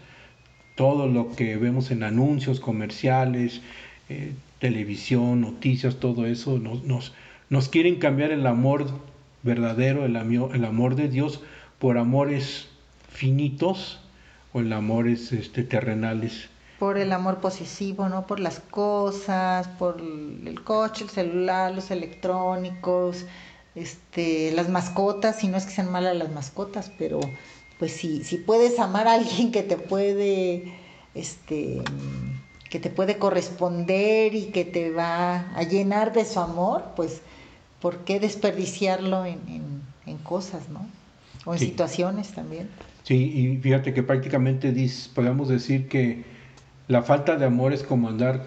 [0.75, 3.61] todo lo que vemos en anuncios comerciales,
[4.09, 7.13] eh, televisión, noticias, todo eso, nos, nos,
[7.49, 8.85] nos, quieren cambiar el amor
[9.41, 11.41] verdadero, el, el amor de Dios,
[11.79, 12.67] por amores
[13.11, 13.99] finitos
[14.53, 16.49] o el amores este, terrenales.
[16.79, 18.27] Por el amor posesivo, ¿no?
[18.27, 23.25] Por las cosas, por el coche, el celular, los electrónicos,
[23.75, 27.19] este, las mascotas, y no es que sean malas las mascotas, pero
[27.79, 30.73] pues si, si puedes amar a alguien que te puede,
[31.13, 31.81] este,
[32.69, 37.21] que te puede corresponder y que te va a llenar de su amor, pues
[37.81, 39.37] ¿por qué desperdiciarlo en,
[40.23, 40.87] cosas, no?
[41.45, 42.69] O en situaciones también.
[43.03, 44.73] Sí, y fíjate que prácticamente
[45.13, 46.25] podemos decir que
[46.87, 48.43] la falta de amor es como andar,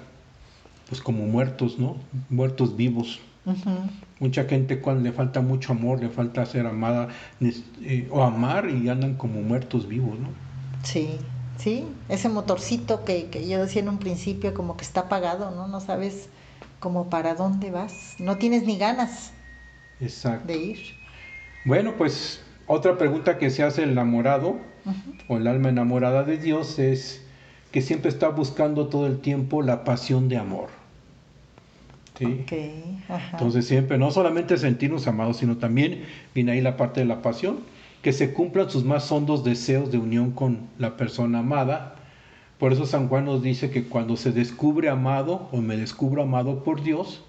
[0.88, 1.96] pues como muertos, ¿no?
[2.28, 3.20] Muertos vivos.
[4.20, 7.08] Mucha gente cuando le falta mucho amor, le falta ser amada
[7.40, 10.28] eh, o amar y andan como muertos vivos, ¿no?
[10.84, 11.18] Sí,
[11.58, 15.68] sí, ese motorcito que, que, yo decía en un principio como que está apagado, ¿no?
[15.68, 16.28] No sabes
[16.80, 19.32] como para dónde vas, no tienes ni ganas
[20.00, 20.46] Exacto.
[20.46, 20.78] de ir.
[21.64, 24.58] Bueno, pues otra pregunta que se hace el enamorado
[25.28, 27.22] o el alma enamorada de Dios es
[27.70, 30.68] que siempre está buscando todo el tiempo la pasión de amor.
[32.18, 32.44] ¿sí?
[33.32, 36.04] Entonces siempre, no solamente sentirnos amados, sino también
[36.34, 37.60] viene ahí la parte de la pasión,
[38.02, 41.96] que se cumplan sus más hondos deseos de unión con la persona amada.
[42.58, 46.64] Por eso San Juan nos dice que cuando se descubre amado o me descubro amado
[46.64, 47.22] por Dios,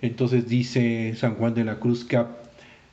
[0.00, 2.22] entonces dice San Juan de la Cruz que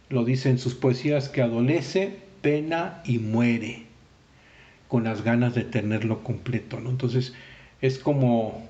[0.10, 3.93] lo dice en sus poesías que adolece, pena y muere
[4.94, 6.92] con las ganas de tenerlo completo, ¿no?
[6.92, 7.34] Entonces
[7.82, 8.70] es como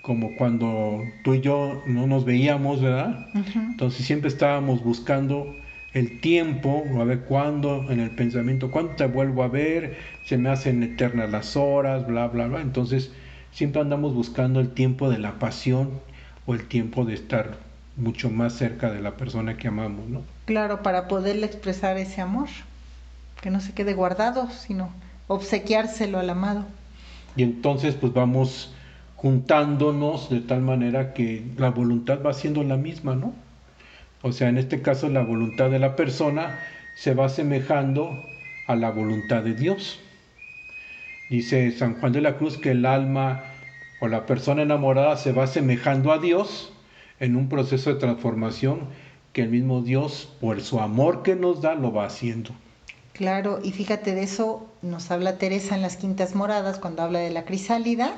[0.00, 3.26] como cuando tú y yo no nos veíamos, ¿verdad?
[3.34, 5.52] Entonces siempre estábamos buscando
[5.92, 10.50] el tiempo, a ver cuándo en el pensamiento, cuándo te vuelvo a ver, se me
[10.50, 12.60] hacen eternas las horas, bla, bla, bla.
[12.60, 13.10] Entonces
[13.50, 16.00] siempre andamos buscando el tiempo de la pasión
[16.46, 17.56] o el tiempo de estar
[17.96, 20.22] mucho más cerca de la persona que amamos, ¿no?
[20.44, 22.46] Claro, para poderle expresar ese amor,
[23.42, 24.92] que no se quede guardado, sino
[25.30, 26.66] obsequiárselo al amado.
[27.36, 28.74] Y entonces pues vamos
[29.14, 33.32] juntándonos de tal manera que la voluntad va siendo la misma, ¿no?
[34.22, 36.58] O sea, en este caso la voluntad de la persona
[36.96, 38.10] se va asemejando
[38.66, 40.00] a la voluntad de Dios.
[41.30, 43.44] Dice San Juan de la Cruz que el alma
[44.00, 46.72] o la persona enamorada se va asemejando a Dios
[47.20, 48.88] en un proceso de transformación
[49.32, 52.50] que el mismo Dios, por su amor que nos da, lo va haciendo.
[53.20, 57.28] Claro, y fíjate de eso nos habla Teresa en las Quintas Moradas cuando habla de
[57.28, 58.14] la crisálida.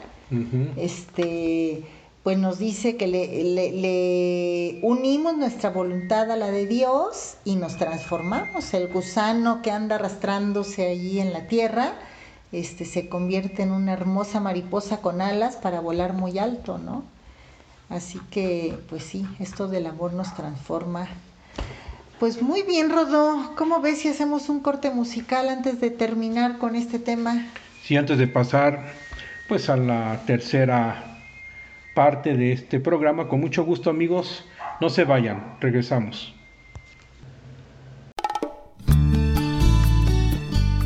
[0.77, 1.83] Este,
[2.23, 8.73] pues nos dice que le, unimos nuestra voluntad a la de Dios y nos transformamos.
[8.75, 11.95] El gusano que anda arrastrándose allí en la tierra,
[12.53, 17.03] este, se convierte en una hermosa mariposa con alas para volar muy alto, ¿no?
[17.89, 21.09] Así que, pues sí, esto del amor nos transforma.
[22.23, 23.53] Pues muy bien, Rodó.
[23.57, 27.49] ¿Cómo ves si hacemos un corte musical antes de terminar con este tema?
[27.83, 28.93] Sí, antes de pasar,
[29.49, 31.19] pues a la tercera
[31.95, 33.27] parte de este programa.
[33.27, 34.47] Con mucho gusto, amigos.
[34.81, 36.33] No se vayan, regresamos.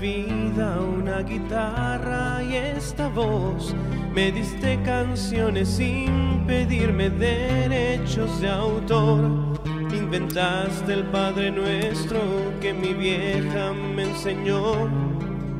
[0.00, 3.74] vida una guitarra y esta voz.
[4.14, 9.58] Me diste canciones sin pedirme derechos de autor.
[9.92, 12.20] Inventaste el Padre Nuestro
[12.60, 14.88] que mi vieja me enseñó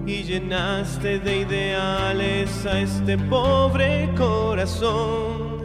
[0.07, 5.59] y llenaste de ideales a este pobre corazón.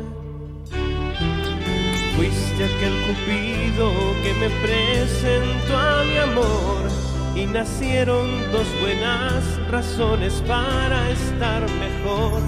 [2.15, 3.91] Fuiste aquel cupido
[4.23, 6.92] que me presentó a mi amor
[7.35, 12.41] y nacieron dos buenas razones para estar mejor.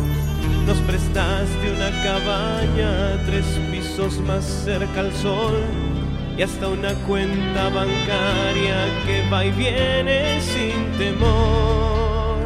[0.68, 5.56] Nos prestaste una cabaña, tres pisos más cerca al sol
[6.38, 12.38] y hasta una cuenta bancaria que va y viene sin temor.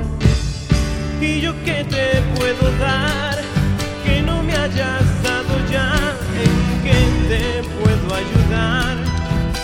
[1.20, 3.38] ¿Y yo qué te puedo dar
[4.06, 5.92] que no me hayas dado ya?
[6.44, 8.98] ¿En qué te puedo ayudar?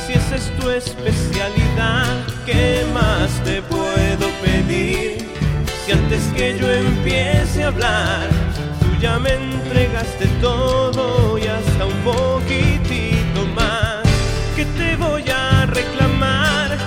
[0.06, 5.18] Si esa es tu especialidad, ¿qué más te puedo pedir?
[5.86, 8.30] Si antes que yo empiece a hablar,
[8.80, 14.04] tú ya me entregaste todo y hasta un poquitito más,
[14.56, 16.78] ¿qué te voy a reclamar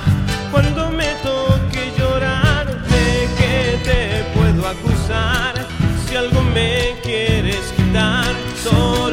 [0.50, 2.66] cuando me toque llorar?
[2.66, 5.54] ¿De qué te puedo acusar?
[6.06, 9.07] Si algo me quieres quitar, solo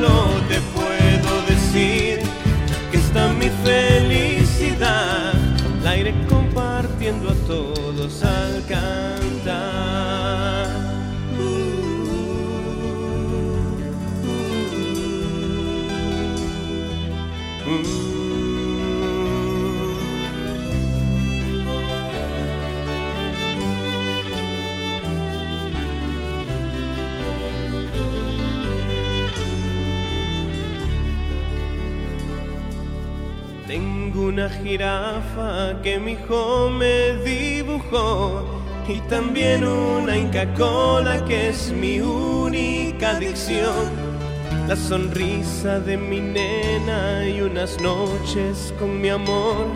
[34.35, 38.43] una jirafa que mi hijo me dibujó
[38.85, 43.89] y también una Inca Cola que es mi única adicción.
[44.67, 49.67] La sonrisa de mi nena y unas noches con mi amor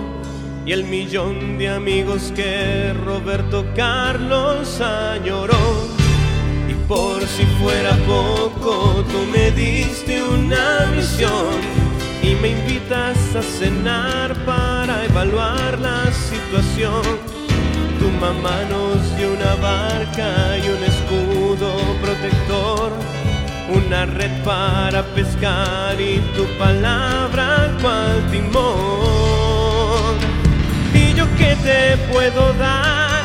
[0.65, 5.87] y el millón de amigos que Roberto Carlos añoró.
[6.67, 11.78] Y por si fuera poco, tú me diste una misión
[12.41, 17.01] me invitas a cenar para evaluar la situación.
[17.99, 21.71] Tu mamá nos dio una barca y un escudo
[22.01, 22.93] protector,
[23.73, 30.15] una red para pescar y tu palabra cual timón.
[30.93, 33.23] ¿Y yo qué te puedo dar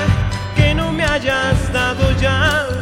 [0.56, 2.73] que no me hayas dado ya?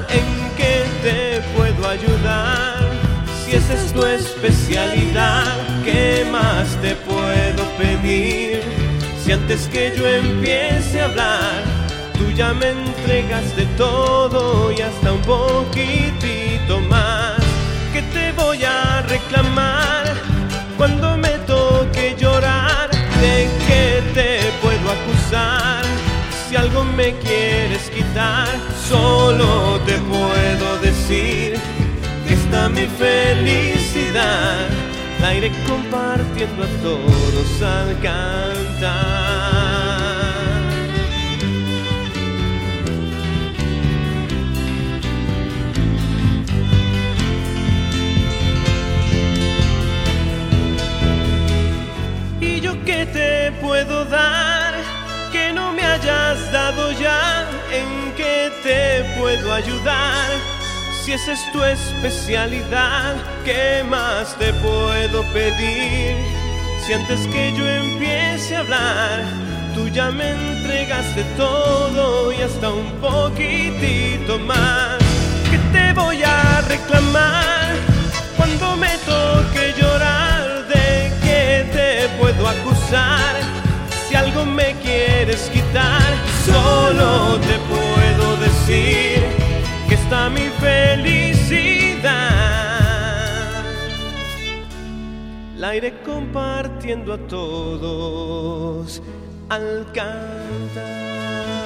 [3.93, 8.63] Tu especialidad, ¿qué más te puedo pedir?
[9.23, 11.63] Si antes que yo empiece a hablar,
[12.15, 17.39] tú ya me entregaste todo y hasta un poquitito más.
[17.93, 20.15] ¿Qué te voy a reclamar
[20.77, 22.91] cuando me toque llorar?
[23.21, 25.85] ¿De qué te puedo acusar?
[26.49, 28.49] Si algo me quieres quitar,
[28.89, 31.52] solo te puedo decir
[32.53, 34.69] está mi felicidad.
[35.23, 38.93] La iré compartiendo a todos al cantar.
[52.41, 54.75] ¿Y yo qué te puedo dar
[55.33, 57.49] que no me hayas dado ya?
[57.73, 60.62] ¿En qué te puedo ayudar?
[61.05, 66.15] Si esa es tu especialidad, ¿qué más te puedo pedir?
[66.87, 69.25] Si antes que yo empiece a hablar,
[69.75, 74.99] tú ya me entregaste todo y hasta un poquitito más.
[75.51, 77.75] ¿Qué te voy a reclamar
[78.37, 80.69] cuando me toque llorar?
[80.69, 83.41] ¿De qué te puedo acusar?
[84.09, 86.15] Si algo me quieres quitar,
[86.47, 89.12] solo te puedo decir
[90.35, 92.13] mi felicidad.
[95.57, 99.03] La iré compartiendo a todos
[99.49, 101.62] al cantar.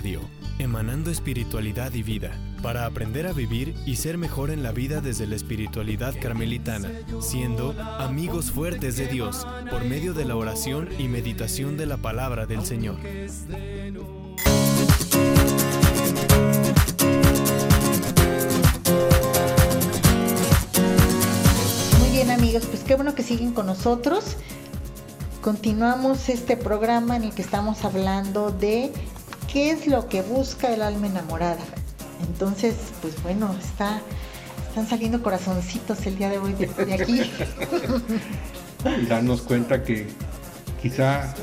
[0.00, 0.22] Radio,
[0.58, 2.30] emanando espiritualidad y vida,
[2.62, 6.90] para aprender a vivir y ser mejor en la vida desde la espiritualidad carmelitana,
[7.20, 12.46] siendo amigos fuertes de Dios por medio de la oración y meditación de la palabra
[12.46, 12.96] del Señor.
[21.98, 24.38] Muy bien amigos, pues qué bueno que siguen con nosotros.
[25.42, 28.92] Continuamos este programa en el que estamos hablando de
[29.52, 31.62] qué es lo que busca el alma enamorada.
[32.28, 34.00] Entonces, pues bueno, está,
[34.68, 37.22] están saliendo corazoncitos el día de hoy de, de aquí.
[39.02, 40.06] y darnos cuenta que
[40.80, 41.34] quizá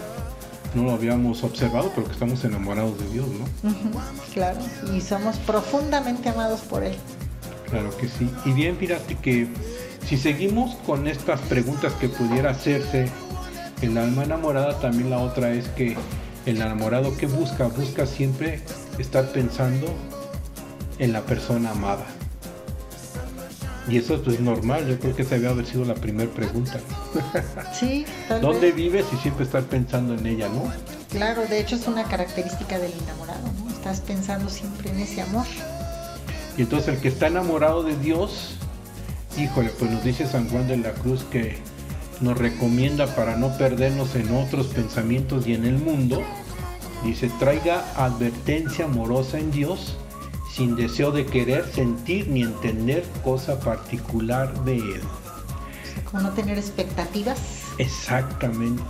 [0.74, 3.74] no lo habíamos observado, pero que estamos enamorados de Dios, ¿no?
[4.34, 4.60] Claro,
[4.94, 6.96] y somos profundamente amados por Él.
[7.70, 8.30] Claro que sí.
[8.46, 9.48] Y bien, fíjate que
[10.08, 13.10] si seguimos con estas preguntas que pudiera hacerse
[13.82, 15.98] el alma enamorada, también la otra es que
[16.48, 18.62] el enamorado que busca, busca siempre
[18.98, 19.94] estar pensando
[20.98, 22.06] en la persona amada.
[23.90, 26.80] Y eso pues, es normal, yo creo que esa debe haber sido la primera pregunta.
[27.78, 28.76] Sí, tal ¿Dónde vez.
[28.76, 30.72] vives y siempre estar pensando en ella, no?
[31.10, 33.70] Claro, de hecho es una característica del enamorado, ¿no?
[33.70, 35.46] Estás pensando siempre en ese amor.
[36.58, 38.56] Y entonces el que está enamorado de Dios,
[39.38, 41.58] híjole, pues nos dice San Juan de la Cruz que
[42.22, 46.22] nos recomienda para no perdernos en otros pensamientos y en el mundo,
[47.04, 49.98] dice, traiga advertencia amorosa en Dios
[50.52, 55.02] sin deseo de querer sentir ni entender cosa particular de Él.
[56.10, 57.40] Como no tener expectativas.
[57.78, 58.84] Exactamente.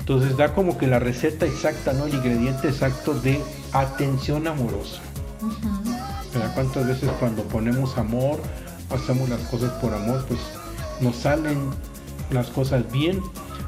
[0.00, 2.04] Entonces da como que la receta exacta, ¿no?
[2.06, 3.40] El ingrediente exacto de
[3.72, 5.00] atención amorosa.
[6.32, 6.54] ¿Verdad?
[6.54, 8.40] ¿Cuántas veces cuando ponemos amor,
[8.90, 10.38] hacemos las cosas por amor, pues
[11.00, 11.70] nos salen
[12.30, 13.22] las cosas bien,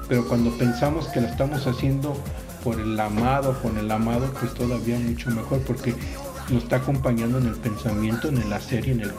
[0.09, 2.17] pero cuando pensamos que la estamos haciendo
[2.65, 5.95] por el amado, con el amado, pues todavía mucho mejor, porque
[6.51, 9.13] nos está acompañando en el pensamiento, en el hacer y en, el,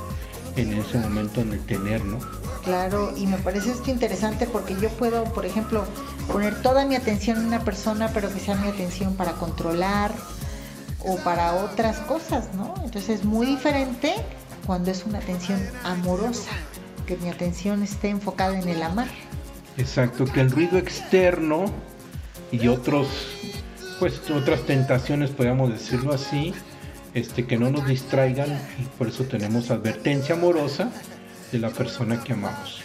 [0.55, 2.19] en ese momento en el tener, ¿no?
[2.63, 5.85] Claro, y me parece esto interesante porque yo puedo, por ejemplo,
[6.31, 10.11] poner toda mi atención en una persona, pero que sea mi atención para controlar
[11.05, 12.73] o para otras cosas, ¿no?
[12.83, 14.13] Entonces es muy diferente
[14.65, 16.51] cuando es una atención amorosa,
[17.07, 19.07] que mi atención esté enfocada en el amar.
[19.79, 21.65] Exacto, que el ruido externo
[22.51, 23.07] y otros,
[23.99, 26.53] pues otras tentaciones, podríamos decirlo así,
[27.13, 30.91] este, que no nos distraigan y por eso tenemos advertencia amorosa
[31.51, 32.81] de la persona que amamos.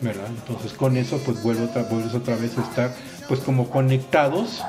[0.00, 0.26] ¿Verdad?
[0.28, 2.94] Entonces con eso pues vuelve otra, vuelves otra vez a estar
[3.28, 4.62] pues como conectados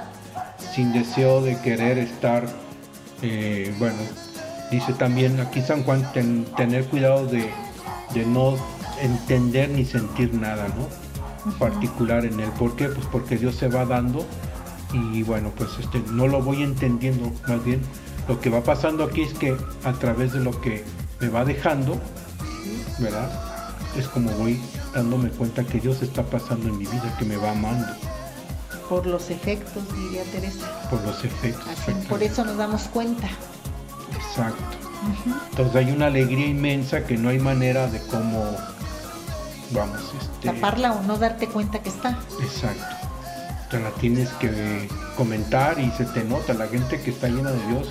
[0.73, 2.45] sin deseo de querer estar,
[3.21, 3.95] eh, bueno,
[4.69, 7.49] dice también aquí San Juan ten- tener cuidado de,
[8.13, 8.57] de no
[9.01, 11.04] entender ni sentir nada, ¿no?
[11.59, 12.49] Particular en él.
[12.57, 12.89] ¿Por qué?
[12.89, 14.25] Pues porque Dios se va dando
[14.93, 17.81] y bueno, pues este, no lo voy entendiendo, más bien
[18.27, 20.83] lo que va pasando aquí es que a través de lo que
[21.19, 21.99] me va dejando,
[22.99, 23.29] ¿verdad?
[23.97, 24.59] Es como voy
[24.93, 27.85] dándome cuenta que Dios está pasando en mi vida, que me va amando
[28.89, 30.87] Por los efectos, diría Teresa.
[30.89, 31.67] por los efectos.
[31.67, 33.27] Así, por eso nos damos cuenta.
[34.15, 34.77] Exacto.
[35.51, 38.43] Entonces hay una alegría inmensa que no hay manera de cómo,
[39.71, 42.17] vamos, este, Taparla o no darte cuenta que está.
[42.41, 43.07] Exacto.
[43.69, 44.87] Te la tienes que
[45.17, 46.53] comentar y se te nota.
[46.53, 47.89] La gente que está llena de Dios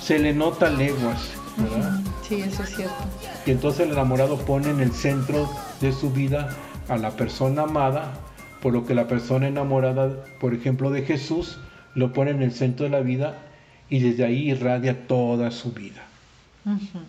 [0.00, 2.00] se le nota leguas, ¿verdad?
[2.26, 2.94] Sí, eso es cierto.
[3.46, 5.50] Y entonces el enamorado pone en el centro
[5.80, 6.56] de su vida
[6.88, 8.12] a la persona amada,
[8.62, 11.58] por lo que la persona enamorada, por ejemplo, de Jesús,
[11.94, 13.38] lo pone en el centro de la vida
[13.90, 16.02] y desde ahí irradia toda su vida.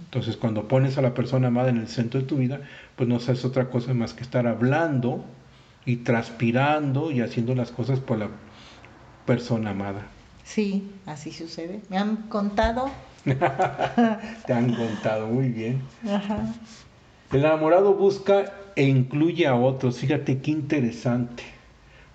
[0.05, 2.62] Entonces, cuando pones a la persona amada en el centro de tu vida,
[3.00, 5.24] pues no haces otra cosa más que estar hablando
[5.86, 8.28] y transpirando y haciendo las cosas por la
[9.26, 10.08] persona amada.
[10.43, 11.80] Sí, así sucede.
[11.88, 12.89] Me han contado.
[13.24, 15.82] Te han contado muy bien.
[16.06, 16.54] Ajá.
[17.32, 20.00] El enamorado busca e incluye a otros.
[20.00, 21.43] Fíjate qué interesante.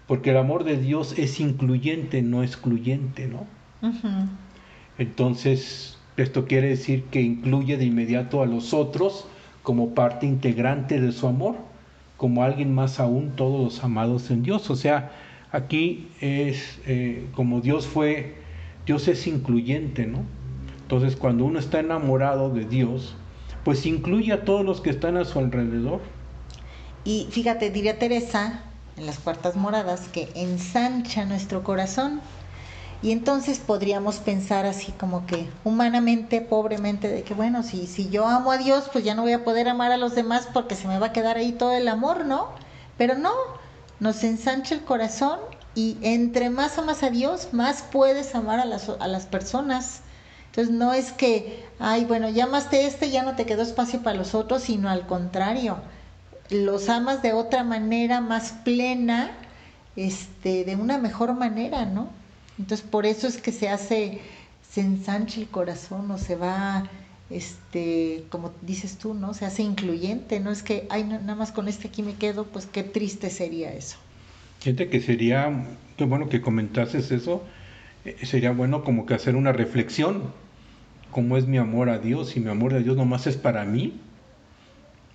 [0.06, 3.46] Porque el amor de Dios es incluyente, no excluyente, ¿no?
[4.98, 9.28] Entonces, esto quiere decir que incluye de inmediato a los otros
[9.64, 11.56] como parte integrante de su amor,
[12.16, 14.70] como alguien más aún, todos los amados en Dios.
[14.70, 15.10] O sea,
[15.50, 18.36] aquí es eh, como Dios fue,
[18.86, 20.22] Dios es incluyente, ¿no?
[20.82, 23.16] Entonces, cuando uno está enamorado de Dios,
[23.64, 26.00] pues incluye a todos los que están a su alrededor.
[27.04, 28.60] Y fíjate, diría Teresa
[28.98, 32.20] en las cuartas moradas que ensancha nuestro corazón.
[33.04, 38.26] Y entonces podríamos pensar así como que humanamente, pobremente, de que bueno, si, si yo
[38.26, 40.88] amo a Dios, pues ya no voy a poder amar a los demás porque se
[40.88, 42.48] me va a quedar ahí todo el amor, ¿no?
[42.96, 43.30] Pero no,
[44.00, 45.38] nos ensancha el corazón
[45.74, 50.00] y entre más amas a Dios, más puedes amar a las, a las personas.
[50.46, 54.16] Entonces no es que, ay, bueno, ya amaste este, ya no te quedó espacio para
[54.16, 55.76] los otros, sino al contrario,
[56.48, 59.32] los amas de otra manera, más plena,
[59.94, 62.23] este, de una mejor manera, ¿no?
[62.58, 64.20] Entonces por eso es que se hace,
[64.68, 66.84] se ensancha el corazón o se va,
[67.30, 69.34] este, como dices tú, ¿no?
[69.34, 72.44] Se hace incluyente, no es que, ay, no, nada más con este aquí me quedo,
[72.44, 73.96] pues qué triste sería eso.
[74.60, 77.42] Siente que sería, qué bueno que comentases eso,
[78.04, 80.32] eh, sería bueno como que hacer una reflexión
[81.14, 84.00] cómo es mi amor a Dios y mi amor a Dios nomás es para mí,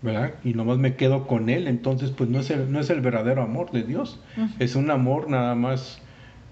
[0.01, 0.31] ¿verdad?
[0.45, 3.43] Y nomás me quedo con Él, entonces pues no es el, no es el verdadero
[3.43, 4.17] amor de Dios,
[4.59, 6.01] es un amor nada más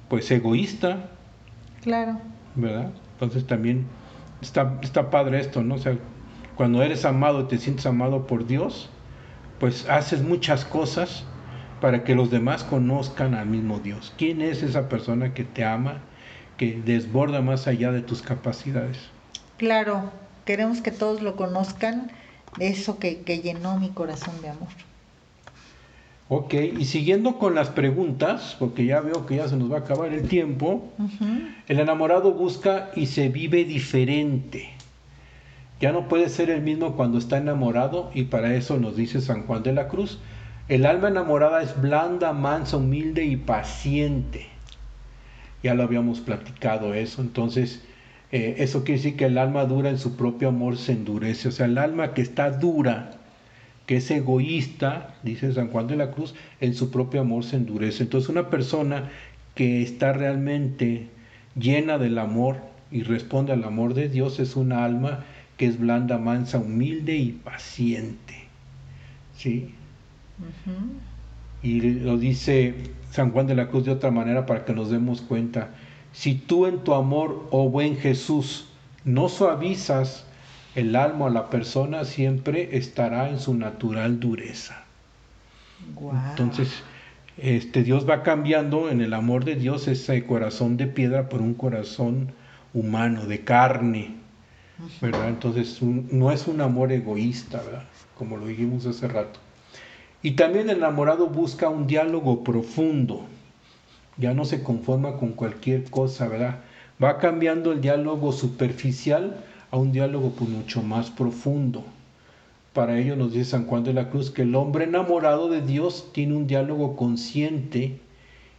[0.09, 1.09] pues egoísta.
[1.81, 2.19] Claro.
[2.55, 2.91] ¿Verdad?
[3.13, 3.85] Entonces también
[4.41, 5.75] está, está padre esto, ¿no?
[5.75, 5.97] O sea,
[6.55, 8.89] cuando eres amado y te sientes amado por Dios,
[9.59, 11.23] pues haces muchas cosas
[11.81, 14.13] para que los demás conozcan al mismo Dios.
[14.17, 16.01] ¿Quién es esa persona que te ama,
[16.57, 18.97] que desborda más allá de tus capacidades?
[19.57, 20.11] Claro,
[20.45, 22.11] queremos que todos lo conozcan,
[22.59, 24.69] eso que, llenó mi corazón de amor.
[26.29, 29.79] Ok, y siguiendo con las preguntas, porque ya veo que ya se nos va a
[29.79, 30.91] acabar el tiempo,
[31.67, 34.69] el enamorado busca y se vive diferente.
[35.79, 39.43] Ya no puede ser el mismo cuando está enamorado y para eso nos dice San
[39.43, 40.19] Juan de la Cruz,
[40.67, 44.47] el alma enamorada es blanda, mansa, humilde y paciente.
[45.63, 47.83] Ya lo habíamos platicado eso, entonces
[48.33, 51.47] eh, eso quiere decir que el alma dura en su propio amor se endurece.
[51.47, 53.11] O sea, el alma que está dura,
[53.87, 58.03] que es egoísta, dice San Juan de la Cruz, en su propio amor se endurece.
[58.03, 59.09] Entonces una persona
[59.55, 61.07] que está realmente
[61.55, 62.57] llena del amor
[62.91, 65.23] y responde al amor de Dios es una alma
[65.55, 68.35] que es blanda, mansa, humilde y paciente.
[69.37, 69.73] ¿Sí?
[71.63, 72.75] Y lo dice
[73.11, 75.69] San Juan de la Cruz de otra manera para que nos demos cuenta.
[76.11, 78.67] Si tú en tu amor, oh buen Jesús,
[79.05, 80.26] no suavizas
[80.77, 84.83] el alma a la persona, siempre estará en su natural dureza.
[86.29, 86.83] Entonces,
[87.37, 91.55] este, Dios va cambiando en el amor de Dios ese corazón de piedra por un
[91.55, 92.31] corazón
[92.75, 94.17] humano, de carne,
[95.01, 95.29] ¿verdad?
[95.29, 97.83] Entonces, no es un amor egoísta, ¿verdad?
[98.15, 99.39] Como lo dijimos hace rato.
[100.21, 103.25] Y también el enamorado busca un diálogo profundo.
[104.17, 106.59] Ya no se conforma con cualquier cosa, ¿verdad?
[107.03, 111.83] Va cambiando el diálogo superficial a un diálogo pues, mucho más profundo.
[112.73, 116.09] Para ello nos dice San Juan de la Cruz que el hombre enamorado de Dios
[116.13, 117.99] tiene un diálogo consciente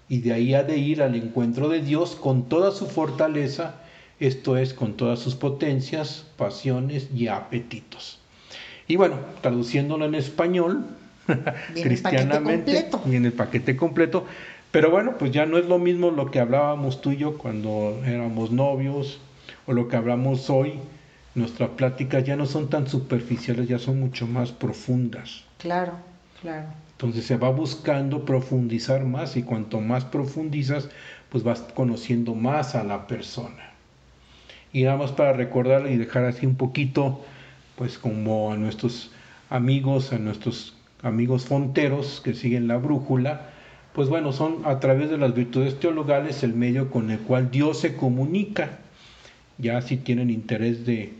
[0.08, 3.76] y de ahí ha de ir al encuentro de Dios con toda su fortaleza,
[4.20, 8.18] esto es, con todas sus potencias, pasiones y apetitos.
[8.88, 10.86] Y bueno, traduciéndolo en español,
[11.74, 14.24] cristianamente, y en el paquete completo.
[14.70, 18.00] Pero bueno, pues ya no es lo mismo lo que hablábamos tú y yo cuando
[18.04, 19.20] éramos novios
[19.66, 20.74] o lo que hablamos hoy.
[21.38, 25.44] Nuestras pláticas ya no son tan superficiales, ya son mucho más profundas.
[25.58, 25.92] Claro,
[26.42, 26.66] claro.
[26.92, 30.88] Entonces se va buscando profundizar más y cuanto más profundizas,
[31.28, 33.70] pues vas conociendo más a la persona.
[34.72, 37.24] Y nada más para recordar y dejar así un poquito,
[37.76, 39.12] pues como a nuestros
[39.48, 40.74] amigos, a nuestros
[41.04, 43.50] amigos fonteros que siguen la brújula,
[43.94, 47.78] pues bueno, son a través de las virtudes teologales el medio con el cual Dios
[47.78, 48.78] se comunica.
[49.56, 51.17] Ya si tienen interés de,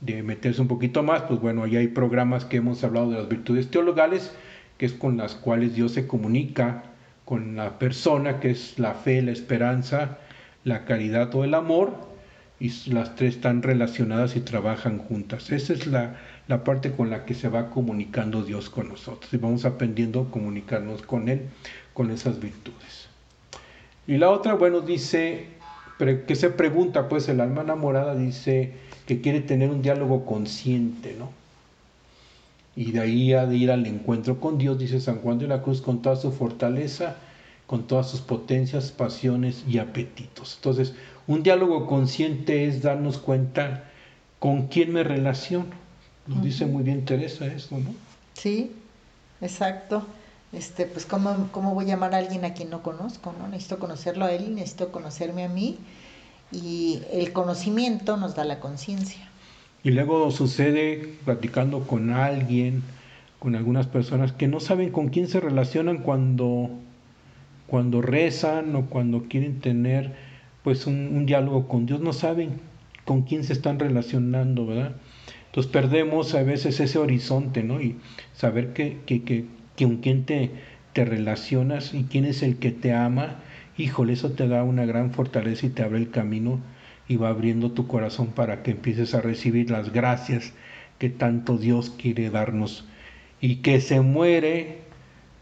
[0.00, 3.28] de meterse un poquito más, pues bueno, ahí hay programas que hemos hablado de las
[3.28, 4.32] virtudes teologales,
[4.78, 6.84] que es con las cuales Dios se comunica
[7.24, 10.18] con la persona, que es la fe, la esperanza,
[10.64, 11.94] la caridad o el amor,
[12.58, 15.50] y las tres están relacionadas y trabajan juntas.
[15.50, 16.16] Esa es la,
[16.48, 20.30] la parte con la que se va comunicando Dios con nosotros y vamos aprendiendo a
[20.30, 21.48] comunicarnos con Él
[21.92, 23.08] con esas virtudes.
[24.06, 25.48] Y la otra, bueno, dice,
[25.98, 28.74] que se pregunta, pues el alma enamorada dice
[29.06, 31.30] que quiere tener un diálogo consciente, ¿no?
[32.74, 35.62] Y de ahí ha de ir al encuentro con Dios, dice San Juan de la
[35.62, 37.16] Cruz, con toda su fortaleza,
[37.66, 40.56] con todas sus potencias, pasiones y apetitos.
[40.56, 40.94] Entonces,
[41.26, 43.90] un diálogo consciente es darnos cuenta
[44.38, 45.86] con quién me relaciono
[46.26, 47.94] nos dice muy bien Teresa eso, ¿no?
[48.34, 48.72] Sí,
[49.40, 50.04] exacto.
[50.52, 53.48] Este, pues ¿cómo, cómo voy a llamar a alguien a quien no conozco, ¿no?
[53.48, 55.78] Necesito conocerlo a él, necesito conocerme a mí
[56.52, 59.28] y el conocimiento nos da la conciencia.
[59.82, 62.82] Y luego sucede platicando con alguien,
[63.38, 66.70] con algunas personas que no saben con quién se relacionan cuando,
[67.66, 70.14] cuando rezan o cuando quieren tener
[70.64, 72.60] pues un, diálogo con Dios, no saben
[73.04, 74.96] con quién se están relacionando, ¿verdad?
[75.46, 77.80] Entonces perdemos a veces ese horizonte, ¿no?
[77.80, 77.96] Y
[78.34, 79.44] saber que, que, que,
[79.78, 80.50] con quién te,
[80.92, 83.36] te relacionas y quién es el que te ama,
[83.78, 86.60] híjole, eso te da una gran fortaleza y te abre el camino
[87.08, 90.52] y va abriendo tu corazón para que empieces a recibir las gracias
[90.98, 92.86] que tanto Dios quiere darnos
[93.40, 94.80] y que se muere,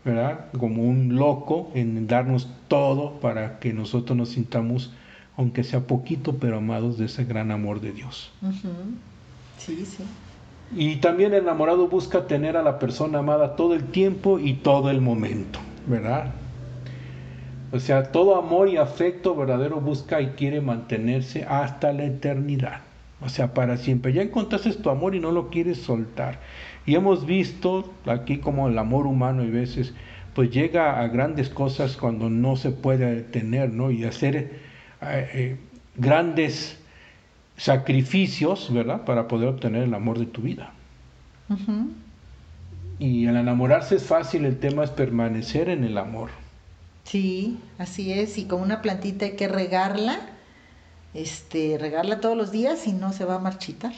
[0.04, 0.46] ¿verdad?
[0.58, 4.92] Como un loco en darnos todo para que nosotros nos sintamos,
[5.36, 8.32] aunque sea poquito, pero amados de ese gran amor de Dios.
[9.58, 10.04] Sí, sí.
[10.76, 14.90] Y también el enamorado busca tener a la persona amada todo el tiempo y todo
[14.90, 16.32] el momento, ¿verdad?
[17.74, 22.82] O sea, todo amor y afecto verdadero busca y quiere mantenerse hasta la eternidad.
[23.20, 24.12] O sea, para siempre.
[24.12, 26.38] Ya encontraste tu amor y no lo quieres soltar.
[26.86, 29.92] Y hemos visto aquí como el amor humano y veces
[30.36, 33.90] pues llega a grandes cosas cuando no se puede tener, ¿no?
[33.90, 34.50] Y hacer eh,
[35.02, 35.56] eh,
[35.96, 36.78] grandes
[37.56, 39.04] sacrificios, ¿verdad?
[39.04, 40.72] Para poder obtener el amor de tu vida.
[43.00, 46.43] Y al enamorarse es fácil, el tema es permanecer en el amor.
[47.04, 50.18] Sí, así es, y con una plantita hay que regarla,
[51.12, 53.92] este, regarla todos los días y no se va a marchitar,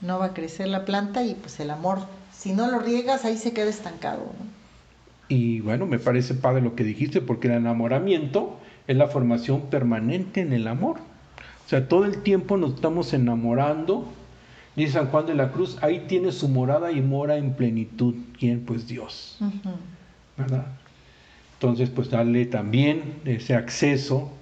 [0.00, 2.00] no va a crecer la planta y pues el amor,
[2.32, 4.32] si no lo riegas ahí se queda estancado.
[5.28, 10.42] Y bueno, me parece padre lo que dijiste, porque el enamoramiento es la formación permanente
[10.42, 10.98] en el amor.
[11.64, 14.12] O sea, todo el tiempo nos estamos enamorando.
[14.76, 18.14] Dice San Juan de la Cruz, ahí tiene su morada y mora en plenitud.
[18.38, 18.64] ¿Quién?
[18.66, 19.38] Pues Dios.
[20.36, 20.66] ¿Verdad?
[21.62, 24.32] Entonces, pues darle también ese acceso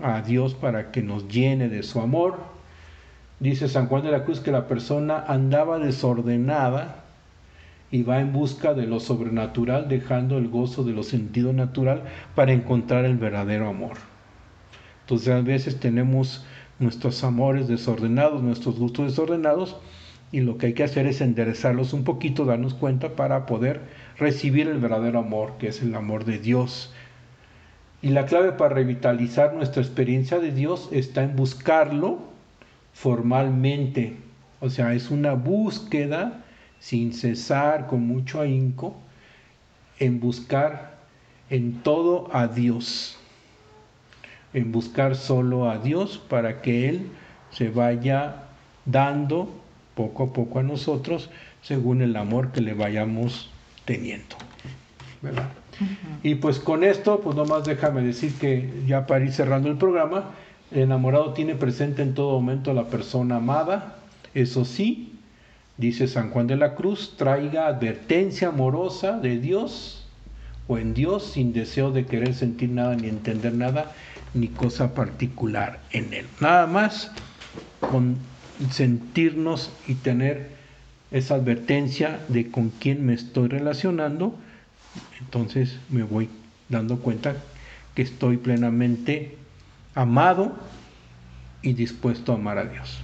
[0.00, 2.38] a Dios para que nos llene de su amor.
[3.38, 7.04] Dice San Juan de la Cruz que la persona andaba desordenada
[7.92, 12.02] y va en busca de lo sobrenatural, dejando el gozo de lo sentido natural
[12.34, 13.98] para encontrar el verdadero amor.
[15.02, 16.44] Entonces a veces tenemos
[16.80, 19.76] nuestros amores desordenados, nuestros gustos desordenados,
[20.32, 23.82] y lo que hay que hacer es enderezarlos un poquito, darnos cuenta para poder
[24.18, 26.92] recibir el verdadero amor, que es el amor de Dios.
[28.02, 32.18] Y la clave para revitalizar nuestra experiencia de Dios está en buscarlo
[32.92, 34.16] formalmente.
[34.60, 36.44] O sea, es una búsqueda
[36.80, 38.96] sin cesar, con mucho ahínco,
[39.98, 40.98] en buscar
[41.48, 43.16] en todo a Dios.
[44.52, 47.06] En buscar solo a Dios para que Él
[47.50, 48.44] se vaya
[48.84, 49.48] dando
[49.94, 53.51] poco a poco a nosotros según el amor que le vayamos
[53.84, 54.36] teniendo.
[55.22, 55.48] ¿verdad?
[56.22, 60.30] Y pues con esto, pues nomás déjame decir que ya para ir cerrando el programa,
[60.70, 63.96] el enamorado tiene presente en todo momento a la persona amada,
[64.34, 65.14] eso sí,
[65.76, 70.06] dice San Juan de la Cruz, traiga advertencia amorosa de Dios
[70.68, 73.92] o en Dios sin deseo de querer sentir nada ni entender nada
[74.34, 76.26] ni cosa particular en él.
[76.40, 77.10] Nada más
[77.80, 78.16] con
[78.70, 80.61] sentirnos y tener
[81.12, 84.34] esa advertencia de con quién me estoy relacionando,
[85.20, 86.28] entonces me voy
[86.68, 87.36] dando cuenta
[87.94, 89.36] que estoy plenamente
[89.94, 90.52] amado
[91.60, 92.98] y dispuesto a amar a Dios.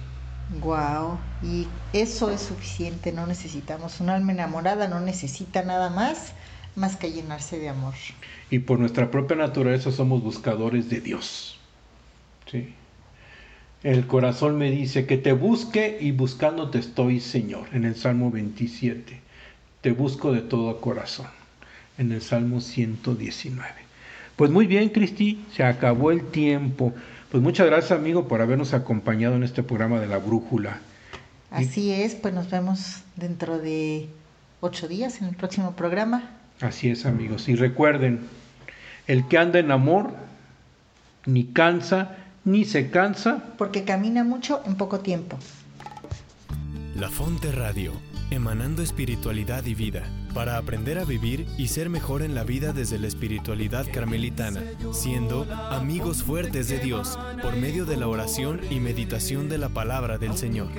[0.61, 6.33] Wow, y eso es suficiente, no necesitamos un alma enamorada, no necesita nada más
[6.75, 7.93] más que llenarse de amor.
[8.49, 11.59] Y por nuestra propia naturaleza somos buscadores de Dios.
[12.49, 12.78] Sí.
[13.81, 19.21] El corazón me dice que te busque y buscándote estoy, Señor, en el Salmo 27.
[19.79, 21.27] Te busco de todo corazón,
[21.97, 23.71] en el Salmo 119.
[24.35, 26.93] Pues muy bien, Cristi, se acabó el tiempo.
[27.31, 30.81] Pues muchas gracias, amigo, por habernos acompañado en este programa de la Brújula.
[31.49, 34.09] Así es, pues nos vemos dentro de
[34.59, 36.31] ocho días en el próximo programa.
[36.59, 37.47] Así es, amigos.
[37.47, 38.19] Y recuerden,
[39.07, 40.13] el que anda en amor
[41.25, 43.43] ni cansa ni se cansa.
[43.57, 45.37] Porque camina mucho en poco tiempo.
[46.95, 47.93] La Fonte Radio,
[48.29, 52.99] emanando espiritualidad y vida, para aprender a vivir y ser mejor en la vida desde
[52.99, 54.61] la espiritualidad carmelitana,
[54.91, 60.17] siendo amigos fuertes de Dios por medio de la oración y meditación de la palabra
[60.17, 60.69] del Señor.